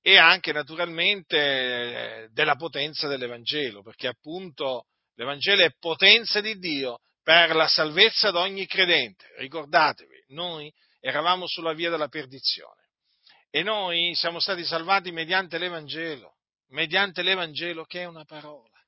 [0.00, 7.66] e anche naturalmente della potenza dell'Evangelo, perché appunto l'Evangelo è potenza di Dio per la
[7.66, 9.26] salvezza di ogni credente.
[9.38, 12.86] Ricordatevi, noi eravamo sulla via della perdizione.
[13.50, 16.36] E noi siamo stati salvati mediante l'Evangelo,
[16.68, 18.78] mediante l'Evangelo che è una parola,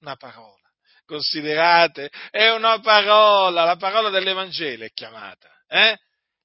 [0.00, 0.62] una parola.
[1.06, 5.50] Considerate, è una parola, la parola dell'Evangelo è chiamata.
[5.66, 5.98] Eh?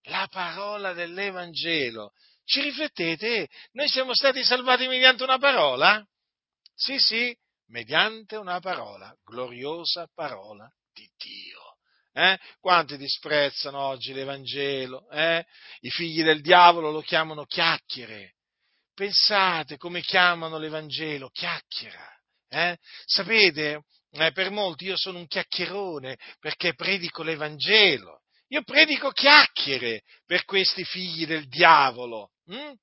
[0.09, 2.13] la parola dell'Evangelo.
[2.43, 3.47] Ci riflettete?
[3.73, 6.03] Noi siamo stati salvati mediante una parola?
[6.73, 7.35] Sì, sì,
[7.67, 11.68] mediante una parola, gloriosa parola di Dio.
[12.13, 12.37] Eh?
[12.59, 15.09] Quanti disprezzano oggi l'Evangelo?
[15.09, 15.45] Eh?
[15.81, 18.35] I figli del diavolo lo chiamano chiacchiere.
[18.93, 22.07] Pensate come chiamano l'Evangelo, chiacchiera.
[22.49, 22.77] Eh?
[23.05, 28.21] Sapete, eh, per molti io sono un chiacchierone perché predico l'Evangelo.
[28.47, 32.31] Io predico chiacchiere per questi figli del diavolo.
[32.45, 32.73] Hm?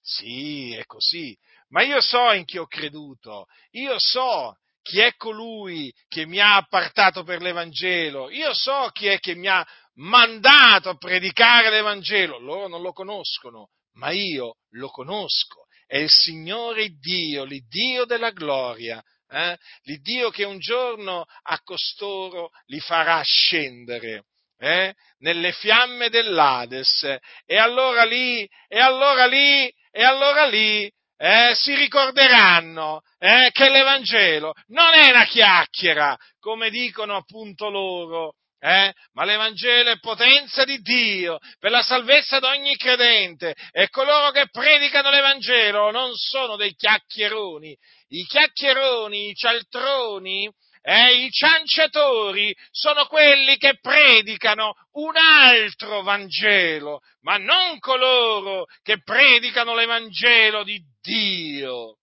[0.00, 1.36] Sì, è così.
[1.70, 3.46] Ma io so in chi ho creduto.
[3.72, 4.56] Io so
[4.86, 8.30] chi è colui che mi ha appartato per l'Evangelo.
[8.30, 12.38] Io so chi è che mi ha mandato a predicare l'Evangelo.
[12.38, 15.64] Loro non lo conoscono, ma io lo conosco.
[15.84, 19.58] È il Signore Dio, l'Iddio della gloria, eh?
[19.82, 24.26] l'Iddio che un giorno a costoro li farà scendere.
[24.58, 24.94] Eh?
[25.18, 27.02] nelle fiamme dell'Ades
[27.44, 34.52] e allora lì, e allora lì, e allora lì eh, si ricorderanno eh, che l'Evangelo
[34.68, 41.38] non è una chiacchiera, come dicono appunto loro, eh, ma l'Evangelo è potenza di Dio
[41.58, 47.76] per la salvezza di ogni credente e coloro che predicano l'Evangelo non sono dei chiacchieroni,
[48.08, 50.50] i chiacchieroni, i cialtroni,
[50.88, 59.74] eh, i cianciatori sono quelli che predicano un altro Vangelo, ma non coloro che predicano
[59.74, 61.98] l'Evangelo di Dio.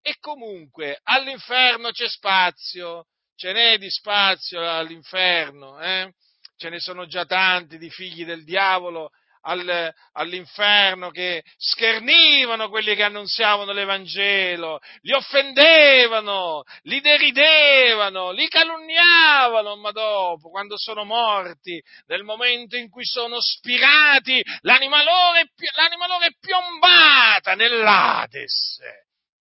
[0.00, 6.12] E comunque all'inferno c'è spazio, ce n'è di spazio all'inferno, eh?
[6.56, 9.10] ce ne sono già tanti di figli del diavolo
[9.46, 19.90] al, all'inferno che schernivano quelli che annunziavano l'Evangelo, li offendevano, li deridevano, li calunniavano, ma
[19.92, 25.44] dopo, quando sono morti, nel momento in cui sono spirati, l'anima loro è,
[25.76, 28.80] l'anima loro è piombata nell'Ades.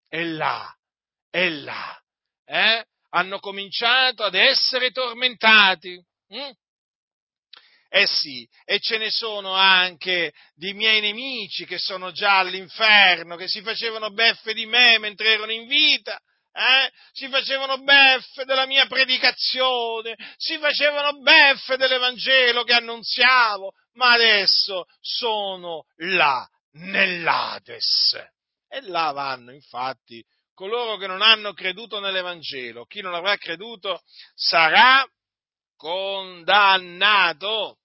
[0.08, 0.74] E là,
[1.30, 1.99] e là,
[2.45, 2.86] eh?
[3.10, 5.99] hanno cominciato ad essere tormentati.
[6.28, 6.51] Hm?
[7.97, 13.47] Eh sì, e ce ne sono anche di miei nemici che sono già all'inferno, che
[13.47, 16.19] si facevano beffe di me mentre erano in vita,
[16.51, 16.91] eh?
[17.13, 25.85] si facevano beffe della mia predicazione, si facevano beffe dell'Evangelo che annunziavo, ma adesso sono
[25.99, 28.13] là, nell'Ades.
[28.67, 30.21] E là vanno, infatti,
[30.53, 32.83] coloro che non hanno creduto nell'Evangelo.
[32.87, 34.01] Chi non avrà creduto
[34.33, 35.07] sarà
[35.77, 37.77] condannato.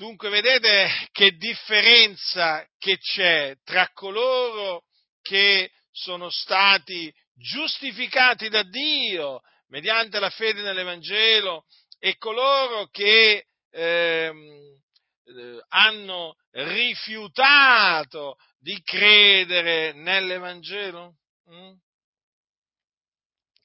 [0.00, 4.84] Dunque vedete che differenza che c'è tra coloro
[5.20, 11.66] che sono stati giustificati da Dio mediante la fede nell'Evangelo
[11.98, 14.80] e coloro che ehm,
[15.22, 21.18] eh, hanno rifiutato di credere nell'Evangelo?
[21.52, 21.72] Mm?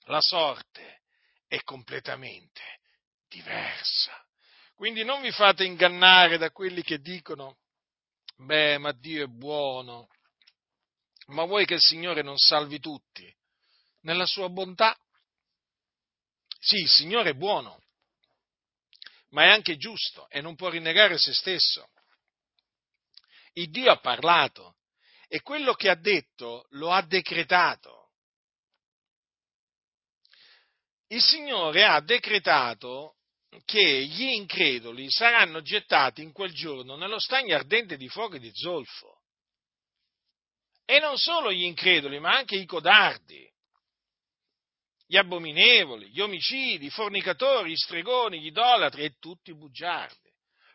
[0.08, 1.04] La sorte
[1.48, 2.62] è completamente
[3.30, 4.25] diversa.
[4.76, 7.60] Quindi non vi fate ingannare da quelli che dicono,
[8.36, 10.10] beh, ma Dio è buono,
[11.28, 13.34] ma vuoi che il Signore non salvi tutti?
[14.02, 14.96] Nella sua bontà?
[16.60, 17.82] Sì, il Signore è buono,
[19.30, 21.90] ma è anche giusto e non può rinnegare se stesso.
[23.54, 24.76] Il Dio ha parlato
[25.28, 28.12] e quello che ha detto lo ha decretato.
[31.08, 33.15] Il Signore ha decretato
[33.64, 38.52] che gli increduli saranno gettati in quel giorno nello stagno ardente di fuoco e di
[38.54, 39.22] zolfo.
[40.86, 43.50] E non solo gli increduli, ma anche i codardi,
[45.08, 50.24] gli abominevoli, gli omicidi, i fornicatori, gli stregoni, gli idolatri e tutti i bugiardi.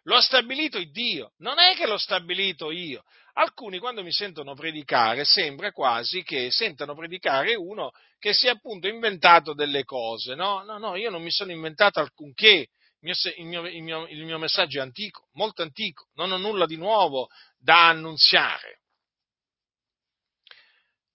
[0.04, 3.04] Lo ha stabilito il Dio, non è che l'ho stabilito io.
[3.34, 7.90] Alcuni quando mi sentono predicare sembra quasi che sentano predicare uno
[8.20, 10.36] che si è appunto inventato delle cose.
[10.36, 12.68] No, no, no, io non mi sono inventato alcunché.
[13.02, 16.76] Il mio, il, mio, il mio, messaggio è antico, molto antico, non ho nulla di
[16.76, 18.80] nuovo da annunziare.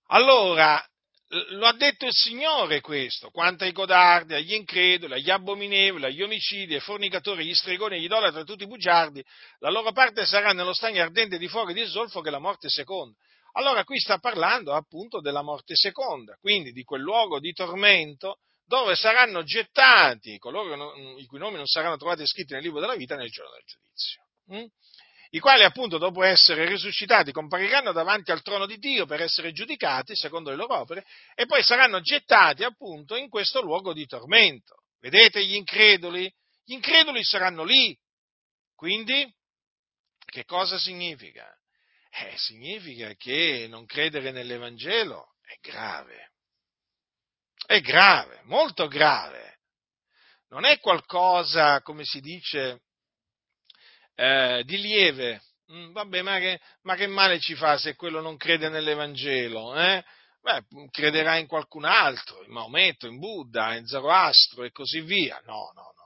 [0.08, 0.84] Allora,
[1.49, 6.74] lo ha detto il Signore questo, quanto ai codardi, agli increduli, agli abominevoli, agli omicidi,
[6.74, 9.24] ai fornicatori, agli stregoni, agli idolatri, a tutti i bugiardi,
[9.60, 12.68] la loro parte sarà nello stagno ardente di fuoco e di zolfo che la morte
[12.68, 13.16] seconda.
[13.58, 18.95] Allora qui sta parlando appunto della morte seconda, quindi di quel luogo di tormento dove
[18.95, 23.30] saranno gettati coloro i cui nomi non saranno trovati scritti nel libro della vita nel
[23.30, 24.24] giorno del giudizio.
[24.53, 24.66] Mm?
[25.36, 30.16] i quali appunto dopo essere risuscitati compariranno davanti al trono di Dio per essere giudicati
[30.16, 34.84] secondo le loro opere e poi saranno gettati appunto in questo luogo di tormento.
[34.99, 36.32] Vedete gli increduli?
[36.64, 37.97] Gli increduli saranno lì.
[38.76, 39.30] Quindi
[40.26, 41.45] che cosa significa?
[42.18, 46.32] Eh, significa che non credere nell'Evangelo è grave.
[47.66, 49.59] È grave, molto grave.
[50.49, 52.84] Non è qualcosa, come si dice,
[54.16, 55.41] eh, di lieve.
[55.74, 59.76] Mm, vabbè, ma che, ma che, male ci fa se quello non crede nell'Evangelo?
[59.76, 60.01] Eh?
[60.39, 65.41] Beh, crederà in qualcun altro, in Maometto, in Buddha, in Zoroastro e così via.
[65.45, 66.05] No, no, no.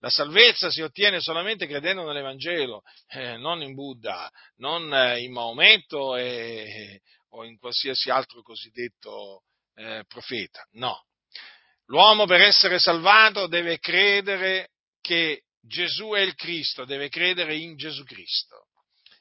[0.00, 6.16] La salvezza si ottiene solamente credendo nell'Evangelo, eh, non in Buddha, non eh, in Maometto
[6.16, 9.42] e, o in qualsiasi altro cosiddetto
[9.74, 10.66] eh, profeta.
[10.72, 11.04] No.
[11.86, 14.70] L'uomo per essere salvato deve credere
[15.02, 18.68] che Gesù è il Cristo, deve credere in Gesù Cristo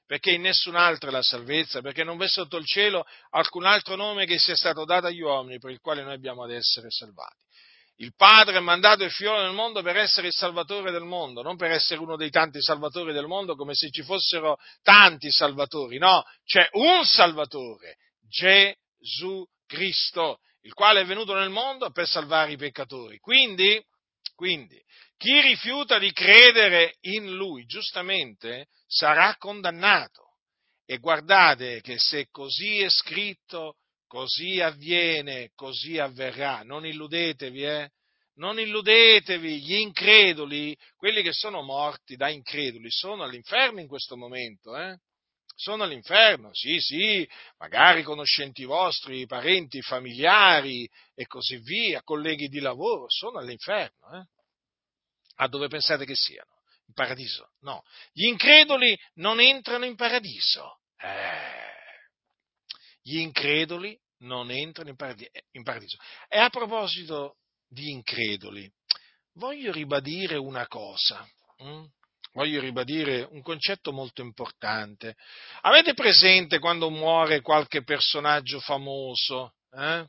[0.09, 3.95] perché in nessun altro è la salvezza, perché non v'è sotto il cielo alcun altro
[3.95, 7.45] nome che sia stato dato agli uomini per il quale noi abbiamo ad essere salvati.
[8.01, 11.57] Il Padre ha mandato il figlio nel mondo per essere il salvatore del mondo, non
[11.57, 16.23] per essere uno dei tanti salvatori del mondo come se ci fossero tanti salvatori, no,
[16.45, 23.19] c'è un salvatore, Gesù Cristo, il quale è venuto nel mondo per salvare i peccatori.
[23.19, 23.83] Quindi,
[24.33, 24.81] quindi
[25.17, 30.35] chi rifiuta di credere in lui, giustamente, sarà condannato.
[30.85, 33.75] E guardate che se così è scritto,
[34.10, 36.64] Così avviene, così avverrà.
[36.64, 37.91] Non illudetevi, eh?
[38.38, 44.76] Non illudetevi, gli increduli, quelli che sono morti da increduli, sono all'inferno in questo momento,
[44.76, 44.97] eh?
[45.55, 47.30] Sono all'inferno, sì, sì,
[47.60, 54.26] magari conoscenti vostri, parenti, familiari e così via, colleghi di lavoro, sono all'inferno, eh?
[55.36, 56.62] A dove pensate che siano?
[56.88, 57.51] In paradiso?
[57.60, 57.84] No.
[58.12, 60.80] Gli increduli non entrano in paradiso.
[60.97, 61.70] Eh
[63.10, 65.97] gli increduli non entrano in paradiso.
[66.28, 67.38] E a proposito
[67.68, 68.72] di increduli,
[69.34, 71.28] voglio ribadire una cosa.
[71.57, 71.86] Hm?
[72.34, 75.16] Voglio ribadire un concetto molto importante.
[75.62, 79.55] Avete presente quando muore qualche personaggio famoso?
[79.72, 80.05] Eh?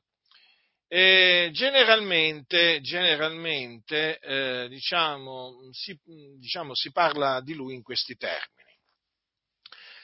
[0.86, 5.98] E generalmente, generalmente eh, diciamo, si,
[6.38, 8.76] diciamo, si, parla di lui in questi termini.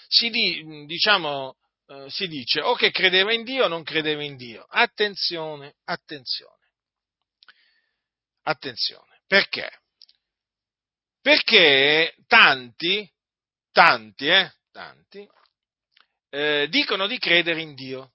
[0.08, 1.56] Si di, diciamo,
[1.88, 4.66] eh, si dice o che credeva in Dio o non credeva in Dio.
[4.68, 6.70] Attenzione, attenzione,
[8.42, 9.20] attenzione.
[9.26, 9.70] Perché?
[11.20, 13.08] Perché tanti,
[13.72, 15.28] tanti, eh, tanti,
[16.30, 18.12] eh, dicono di credere in Dio.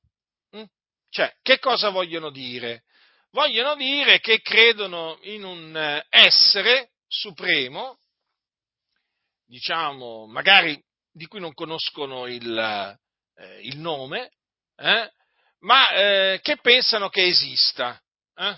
[0.56, 0.64] Mm?
[1.10, 2.84] Cioè, che cosa vogliono dire?
[3.32, 8.00] Vogliono dire che credono in un eh, essere supremo,
[9.46, 13.00] diciamo, magari di cui non conoscono il,
[13.36, 14.32] eh, il nome,
[14.76, 15.12] eh,
[15.60, 18.02] ma eh, che pensano che esista.
[18.36, 18.58] Eh?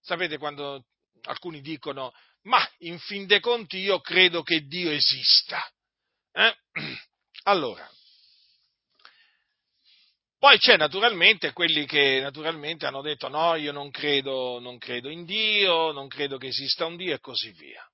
[0.00, 0.84] Sapete quando
[1.22, 5.62] alcuni dicono, ma in fin dei conti io credo che Dio esista.
[6.32, 6.56] Eh?
[7.44, 7.88] Allora,
[10.38, 15.24] poi c'è naturalmente quelli che naturalmente hanno detto no, io non credo, non credo in
[15.24, 17.84] Dio, non credo che esista un Dio e così via.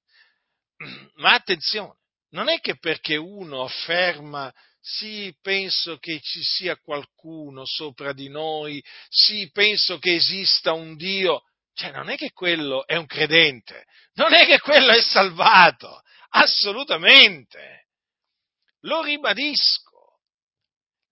[1.17, 1.95] Ma attenzione,
[2.31, 4.53] non è che perché uno afferma
[4.87, 11.45] sì, penso che ci sia qualcuno sopra di noi, sì, penso che esista un Dio,
[11.73, 17.87] cioè non è che quello è un credente, non è che quello è salvato, assolutamente.
[18.81, 20.21] Lo ribadisco.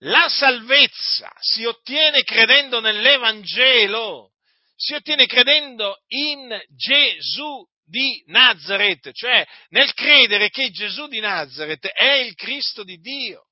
[0.01, 4.33] La salvezza si ottiene credendo nell'Evangelo,
[4.77, 12.13] si ottiene credendo in Gesù di Nazareth, cioè nel credere che Gesù di Nazareth è
[12.17, 13.47] il Cristo di Dio.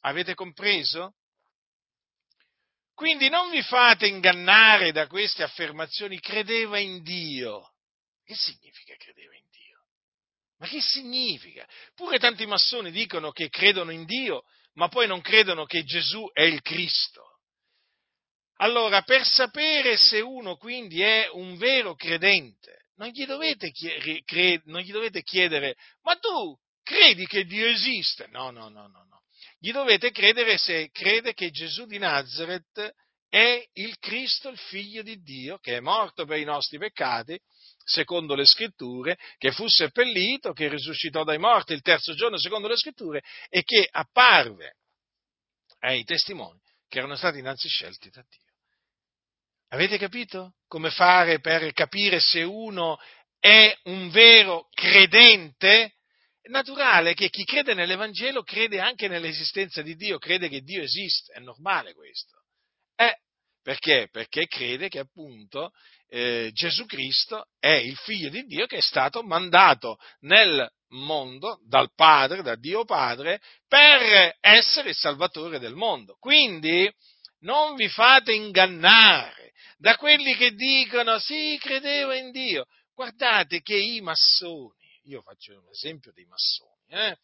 [0.00, 1.14] Avete compreso?
[2.94, 7.74] Quindi non vi fate ingannare da queste affermazioni, credeva in Dio.
[8.24, 9.84] Che significa credeva in Dio?
[10.58, 11.64] Ma che significa?
[11.94, 14.42] Pure tanti massoni dicono che credono in Dio,
[14.74, 17.38] ma poi non credono che Gesù è il Cristo.
[18.56, 24.80] Allora, per sapere se uno quindi è un vero credente, non gli dovete, chiedere, non
[24.80, 28.26] gli dovete chiedere, ma tu credi che Dio esiste?
[28.26, 29.17] No, no, no, no, no
[29.58, 32.94] gli dovete credere se crede che Gesù di Nazareth
[33.28, 37.38] è il Cristo, il figlio di Dio, che è morto per i nostri peccati,
[37.84, 42.76] secondo le scritture, che fu seppellito, che risuscitò dai morti il terzo giorno, secondo le
[42.76, 44.76] scritture, e che apparve
[45.80, 48.46] ai testimoni che erano stati innanzi scelti da Dio.
[49.70, 52.98] Avete capito come fare per capire se uno
[53.38, 55.97] è un vero credente?
[56.44, 61.40] Naturale che chi crede nell'Evangelo crede anche nell'esistenza di Dio, crede che Dio esiste, è
[61.40, 62.42] normale questo.
[62.96, 63.16] Eh,
[63.62, 64.08] perché?
[64.10, 65.72] Perché crede che appunto
[66.08, 71.92] eh, Gesù Cristo è il figlio di Dio che è stato mandato nel mondo, dal
[71.94, 76.16] Padre, da Dio Padre, per essere il Salvatore del mondo.
[76.18, 76.90] Quindi
[77.40, 82.64] non vi fate ingannare da quelli che dicono sì, credevo in Dio.
[82.94, 84.77] Guardate che i massoni,
[85.08, 87.16] io faccio un esempio dei massoni, eh?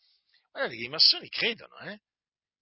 [0.50, 2.00] guardate che i massoni credono, eh?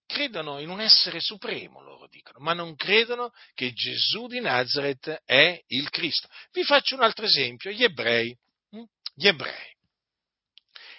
[0.07, 5.63] credono in un essere supremo, loro dicono, ma non credono che Gesù di Nazareth è
[5.69, 6.29] il Cristo.
[6.51, 8.37] Vi faccio un altro esempio, gli ebrei.
[8.71, 8.83] Hm?
[9.15, 9.71] Gli ebrei.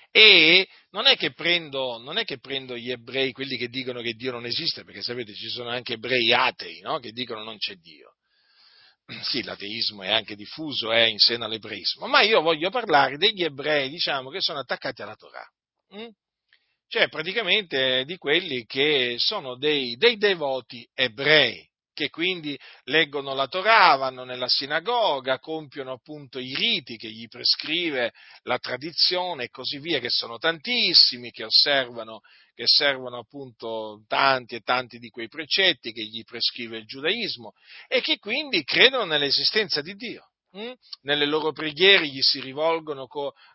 [0.10, 4.32] E non è, prendo, non è che prendo, gli ebrei, quelli che dicono che Dio
[4.32, 7.00] non esiste, perché sapete ci sono anche ebrei atei no?
[7.00, 8.13] che dicono non c'è Dio.
[9.24, 13.90] Sì, l'ateismo è anche diffuso è in seno all'ebraismo, ma io voglio parlare degli ebrei,
[13.90, 15.48] diciamo, che sono attaccati alla Torah.
[15.90, 16.10] Hm?
[16.94, 23.96] cioè praticamente di quelli che sono dei, dei devoti ebrei, che quindi leggono la Torah,
[23.96, 28.14] vanno nella sinagoga, compiono appunto i riti che gli prescrive
[28.44, 32.22] la tradizione e così via, che sono tantissimi, che osservano,
[32.54, 37.54] che osservano appunto tanti e tanti di quei precetti che gli prescrive il giudaismo
[37.88, 40.28] e che quindi credono nell'esistenza di Dio.
[40.52, 40.74] Hm?
[41.02, 43.08] Nelle loro preghiere gli si rivolgono,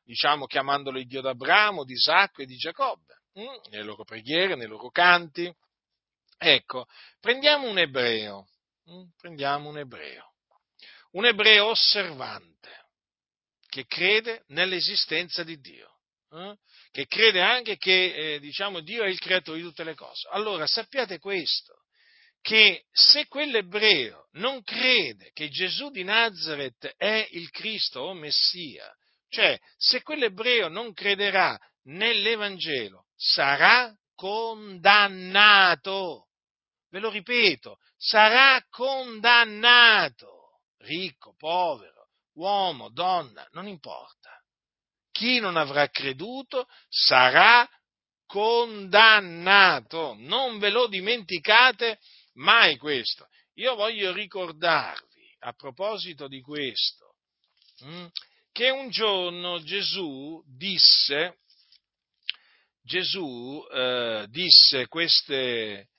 [0.05, 3.15] diciamo, chiamandolo il Dio d'Abramo, di Isacco e di Giacobbe.
[3.39, 5.53] Mm, nelle loro preghiere, nei loro canti.
[6.39, 6.87] Ecco,
[7.21, 8.49] prendiamo un ebreo,
[8.91, 10.35] mm, prendiamo un ebreo,
[11.13, 12.87] un ebreo osservante
[13.69, 15.99] che crede nell'esistenza di Dio,
[16.31, 16.57] eh?
[16.93, 20.29] che crede anche che eh, diciamo, Dio è il creatore di tutte le cose.
[20.31, 21.83] Allora sappiate questo,
[22.41, 28.91] che se quell'ebreo non crede che Gesù di Nazareth è il Cristo o Messia,
[29.29, 36.28] cioè se quell'ebreo non crederà nell'Evangelo, sarà condannato.
[36.91, 40.61] Ve lo ripeto, sarà condannato.
[40.79, 44.31] Ricco, povero, uomo, donna, non importa.
[45.11, 47.69] Chi non avrà creduto sarà
[48.27, 50.15] condannato.
[50.19, 51.99] Non ve lo dimenticate
[52.35, 53.29] mai questo.
[53.55, 57.17] Io voglio ricordarvi, a proposito di questo,
[57.85, 58.07] mm,
[58.53, 61.39] che un giorno Gesù disse
[62.89, 65.91] Gesù eh, disse queste,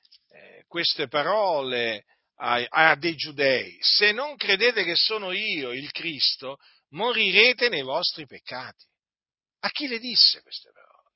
[0.70, 2.05] queste parole
[2.36, 6.57] a, a, dei giudei, se non credete che sono io il Cristo,
[6.91, 8.86] morirete nei vostri peccati.
[9.61, 11.09] A chi le disse queste parole?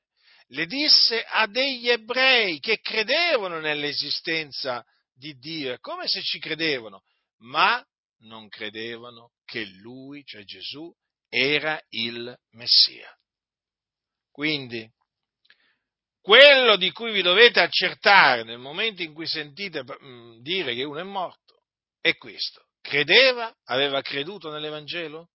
[0.47, 4.83] Le disse a degli ebrei che credevano nell'esistenza
[5.13, 7.03] di Dio, è come se ci credevano,
[7.43, 7.81] ma
[8.23, 10.93] non credevano che lui, cioè Gesù,
[11.29, 13.09] era il Messia.
[14.31, 14.89] Quindi,
[16.23, 20.99] quello di cui vi dovete accertare nel momento in cui sentite mm, dire che uno
[20.99, 21.63] è morto
[21.99, 22.67] è questo.
[22.81, 23.53] Credeva?
[23.65, 25.31] Aveva creduto nell'Evangelo?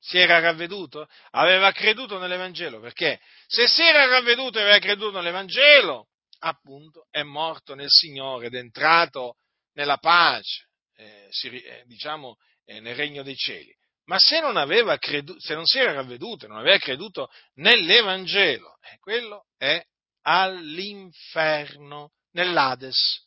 [0.00, 1.06] Si era ravveduto?
[1.30, 6.08] Aveva creduto nell'Evangelo perché se si era ravveduto e aveva creduto nell'Evangelo,
[6.40, 9.36] appunto è morto nel Signore ed è entrato
[9.74, 10.66] nella pace,
[10.96, 13.72] eh, si, eh, diciamo eh, nel regno dei cieli.
[14.06, 14.54] Ma se non,
[14.98, 19.80] creduto, se non si era ravveduto e non aveva creduto nell'Evangelo, eh, quello è
[20.26, 23.24] all'inferno, nell'Ades.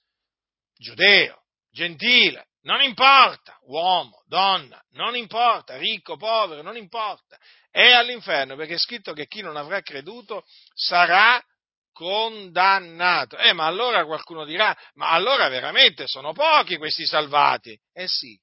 [0.75, 7.37] Giudeo, gentile, non importa, uomo, donna, non importa, ricco, povero, non importa,
[7.69, 11.41] è all'inferno perché è scritto che chi non avrà creduto sarà
[11.91, 13.37] condannato.
[13.37, 17.79] Eh, ma allora qualcuno dirà, ma allora veramente sono pochi questi salvati?
[17.93, 18.37] Eh sì,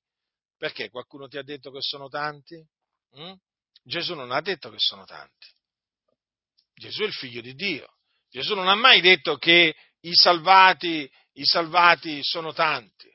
[0.57, 2.57] perché qualcuno ti ha detto che sono tanti?
[3.19, 3.33] Mm?
[3.83, 5.47] Gesù non ha detto che sono tanti.
[6.75, 7.96] Gesù è il figlio di Dio.
[8.37, 13.11] Gesù non ha mai detto che i salvati, i salvati sono tanti.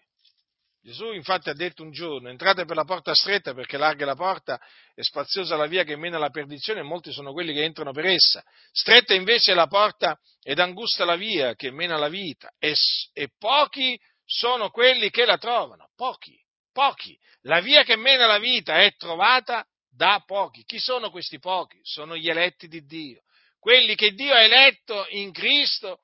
[0.82, 4.16] Gesù infatti ha detto un giorno, entrate per la porta stretta perché larga è la
[4.16, 4.60] porta
[4.96, 8.06] e spaziosa la via che mena alla perdizione e molti sono quelli che entrano per
[8.06, 8.44] essa.
[8.72, 12.74] Stretta invece è la porta ed angusta la via che mena alla vita e,
[13.14, 13.96] e pochi
[14.26, 15.92] sono quelli che la trovano.
[15.96, 16.36] Pochi,
[16.74, 17.16] pochi.
[17.42, 20.64] La via che mena alla vita è trovata da pochi.
[20.64, 21.78] Chi sono questi pochi?
[21.84, 23.22] Sono gli eletti di Dio
[23.62, 26.02] quelli che Dio ha eletto in Cristo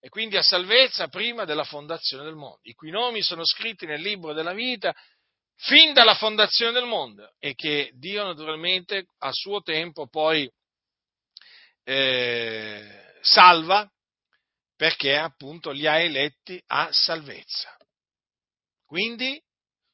[0.00, 4.00] e quindi a salvezza prima della fondazione del mondo, i cui nomi sono scritti nel
[4.00, 4.92] libro della vita
[5.58, 10.50] fin dalla fondazione del mondo e che Dio naturalmente a suo tempo poi
[11.84, 13.88] eh, salva
[14.74, 17.76] perché appunto li ha eletti a salvezza.
[18.84, 19.40] Quindi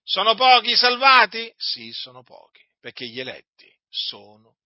[0.02, 1.52] sono pochi i salvati?
[1.54, 4.56] Sì, sono pochi, perché gli eletti sono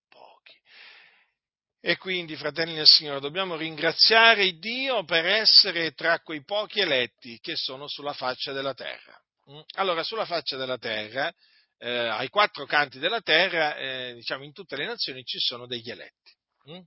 [1.89, 7.55] e quindi, fratelli del Signore, dobbiamo ringraziare Dio per essere tra quei pochi eletti che
[7.55, 9.17] sono sulla faccia della terra.
[9.53, 9.61] Mm?
[9.77, 11.33] Allora, sulla faccia della terra,
[11.79, 15.89] eh, ai quattro canti della terra, eh, diciamo in tutte le nazioni ci sono degli
[15.89, 16.33] eletti.
[16.65, 16.81] hm?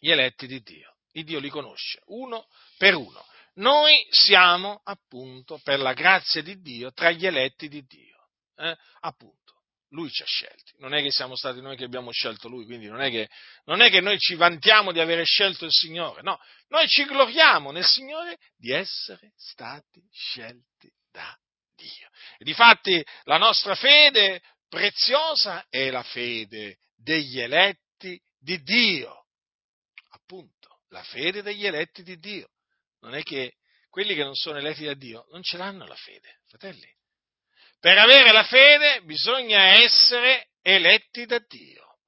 [0.00, 0.96] gli eletti di Dio.
[1.12, 3.24] Il Dio li conosce uno per uno.
[3.58, 8.26] Noi siamo appunto per la grazia di Dio tra gli eletti di Dio.
[8.56, 8.76] Eh?
[9.02, 9.43] Appunto.
[9.94, 12.88] Lui ci ha scelti, non è che siamo stati noi che abbiamo scelto Lui, quindi
[12.88, 13.28] non è, che,
[13.64, 16.38] non è che noi ci vantiamo di avere scelto il Signore, no,
[16.68, 21.36] noi ci gloriamo nel Signore di essere stati scelti da
[21.76, 22.08] Dio.
[22.36, 29.26] E difatti la nostra fede preziosa è la fede degli eletti di Dio,
[30.10, 32.48] appunto, la fede degli eletti di Dio.
[33.00, 33.54] Non è che
[33.90, 36.92] quelli che non sono eletti da Dio non ce l'hanno la fede, fratelli.
[37.84, 41.98] Per avere la fede bisogna essere eletti da Dio.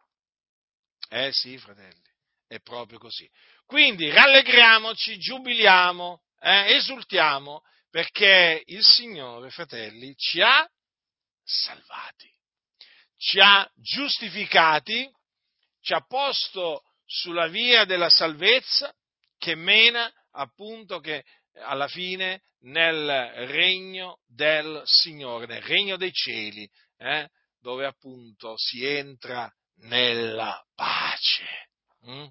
[1.11, 2.01] Eh sì, fratelli,
[2.49, 3.31] è proprio così.
[3.67, 7.61] Quindi rallegriamoci, giubiliamo, eh, esultiamo,
[7.91, 10.67] perché il Signore, fratelli, ci ha
[11.45, 12.33] salvati,
[13.19, 15.07] ci ha giustificati,
[15.83, 18.91] ci ha posto sulla via della salvezza
[19.37, 21.23] che mena appunto che
[21.63, 23.07] alla fine nel
[23.47, 27.29] regno del Signore, nel regno dei cieli, eh,
[27.61, 29.51] dove appunto si entra
[29.81, 31.71] nella pace.
[32.09, 32.27] Mm?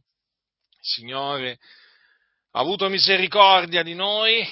[0.80, 1.57] Signore
[2.51, 4.47] ha avuto misericordia di noi,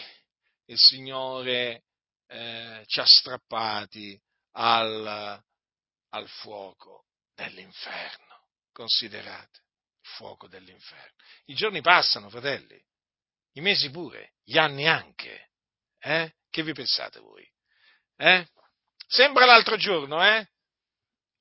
[0.66, 1.84] il Signore
[2.28, 4.20] eh, ci ha strappati
[4.54, 5.42] al,
[6.10, 7.06] al fuoco
[7.36, 8.48] dell'inferno.
[8.72, 9.60] Considerate
[10.02, 11.16] il fuoco dell'inferno.
[11.46, 12.82] I giorni passano, fratelli,
[13.54, 15.50] i mesi pure, gli anni anche.
[16.00, 16.34] Eh?
[16.50, 17.48] Che vi pensate voi?
[18.18, 18.48] Eh?
[19.08, 20.48] Sembra l'altro giorno, eh?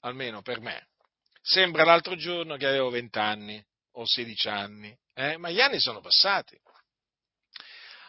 [0.01, 0.89] Almeno per me.
[1.41, 5.37] Sembra l'altro giorno che avevo 20 anni o 16 anni, eh?
[5.37, 6.59] ma gli anni sono passati.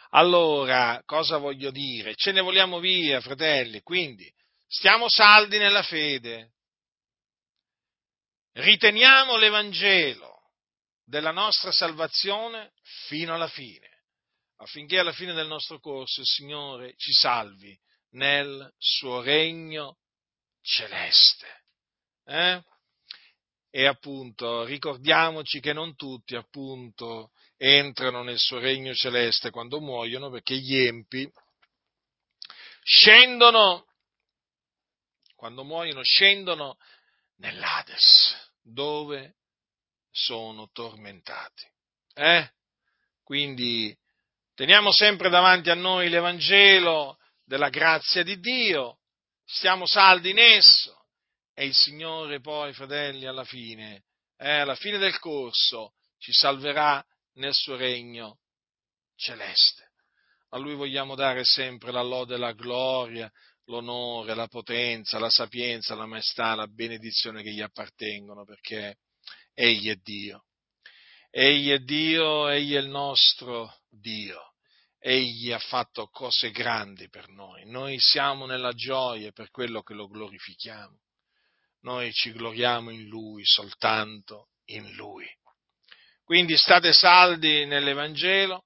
[0.10, 2.14] Allora, cosa voglio dire?
[2.16, 4.32] Ce ne vogliamo via, fratelli, quindi
[4.68, 6.52] stiamo saldi nella fede.
[8.52, 10.52] Riteniamo l'Evangelo
[11.04, 12.74] della nostra salvazione
[13.08, 13.93] fino alla fine
[14.58, 17.78] affinché alla fine del nostro corso il Signore ci salvi
[18.12, 19.98] nel suo regno
[20.62, 21.64] celeste.
[22.26, 22.64] Eh?
[23.70, 30.56] E appunto ricordiamoci che non tutti appunto entrano nel suo regno celeste quando muoiono perché
[30.58, 31.30] gli empi
[32.84, 33.88] scendono,
[35.36, 36.78] quando muoiono scendono
[37.38, 39.38] nell'Ades dove
[40.12, 41.66] sono tormentati.
[42.14, 42.52] Eh?
[43.24, 43.98] Quindi
[44.56, 49.00] Teniamo sempre davanti a noi l'Evangelo della grazia di Dio,
[49.44, 51.08] stiamo saldi in esso
[51.56, 54.04] e il Signore poi, fratelli, alla fine,
[54.38, 57.04] eh, alla fine del corso, ci salverà
[57.38, 58.42] nel suo regno
[59.16, 59.90] celeste.
[60.50, 63.32] A Lui vogliamo dare sempre la lode, la gloria,
[63.66, 68.98] l'onore, la potenza, la sapienza, la maestà, la benedizione che gli appartengono, perché
[69.56, 70.46] Egli è Dio.
[71.32, 74.54] Egli è Dio, Egli è il nostro Dio.
[75.00, 77.66] Egli ha fatto cose grandi per noi.
[77.66, 80.98] Noi siamo nella gioia per quello che lo glorifichiamo.
[81.82, 85.28] Noi ci gloriamo in Lui, soltanto in Lui.
[86.24, 88.64] Quindi state saldi nell'Evangelo,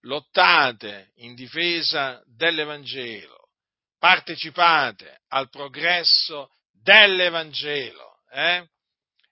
[0.00, 3.50] lottate in difesa dell'Evangelo,
[3.98, 8.68] partecipate al progresso dell'Evangelo, eh?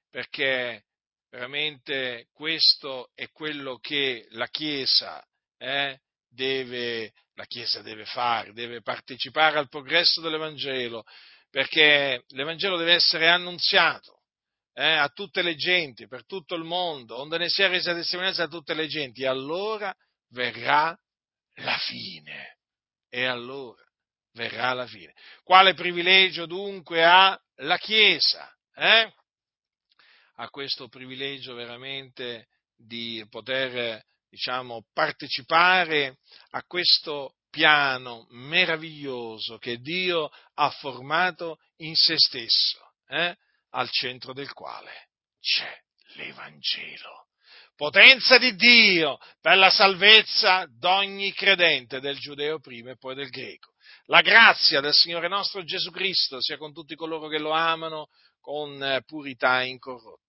[0.08, 0.84] perché
[1.30, 5.20] veramente questo è quello che la Chiesa
[5.64, 5.98] eh,
[6.28, 11.04] deve, la Chiesa deve fare, deve partecipare al progresso dell'Evangelo,
[11.50, 14.22] perché l'Evangelo deve essere annunziato
[14.74, 18.48] eh, a tutte le genti, per tutto il mondo, onde ne sia resa testimonianza a
[18.48, 19.94] tutte le genti, allora
[20.30, 20.96] verrà
[21.56, 22.58] la fine.
[23.08, 23.82] E allora
[24.32, 25.14] verrà la fine.
[25.44, 28.52] Quale privilegio dunque ha la Chiesa?
[28.74, 29.12] Eh?
[30.36, 34.04] ha questo privilegio veramente di poter
[34.34, 36.18] diciamo, partecipare
[36.50, 43.36] a questo piano meraviglioso che Dio ha formato in se stesso, eh?
[43.70, 45.10] al centro del quale
[45.40, 45.72] c'è
[46.16, 47.28] l'Evangelo.
[47.76, 53.72] Potenza di Dio per la salvezza d'ogni credente, del giudeo prima e poi del greco.
[54.06, 58.08] La grazia del Signore nostro Gesù Cristo sia con tutti coloro che lo amano
[58.40, 60.23] con purità incorrotta.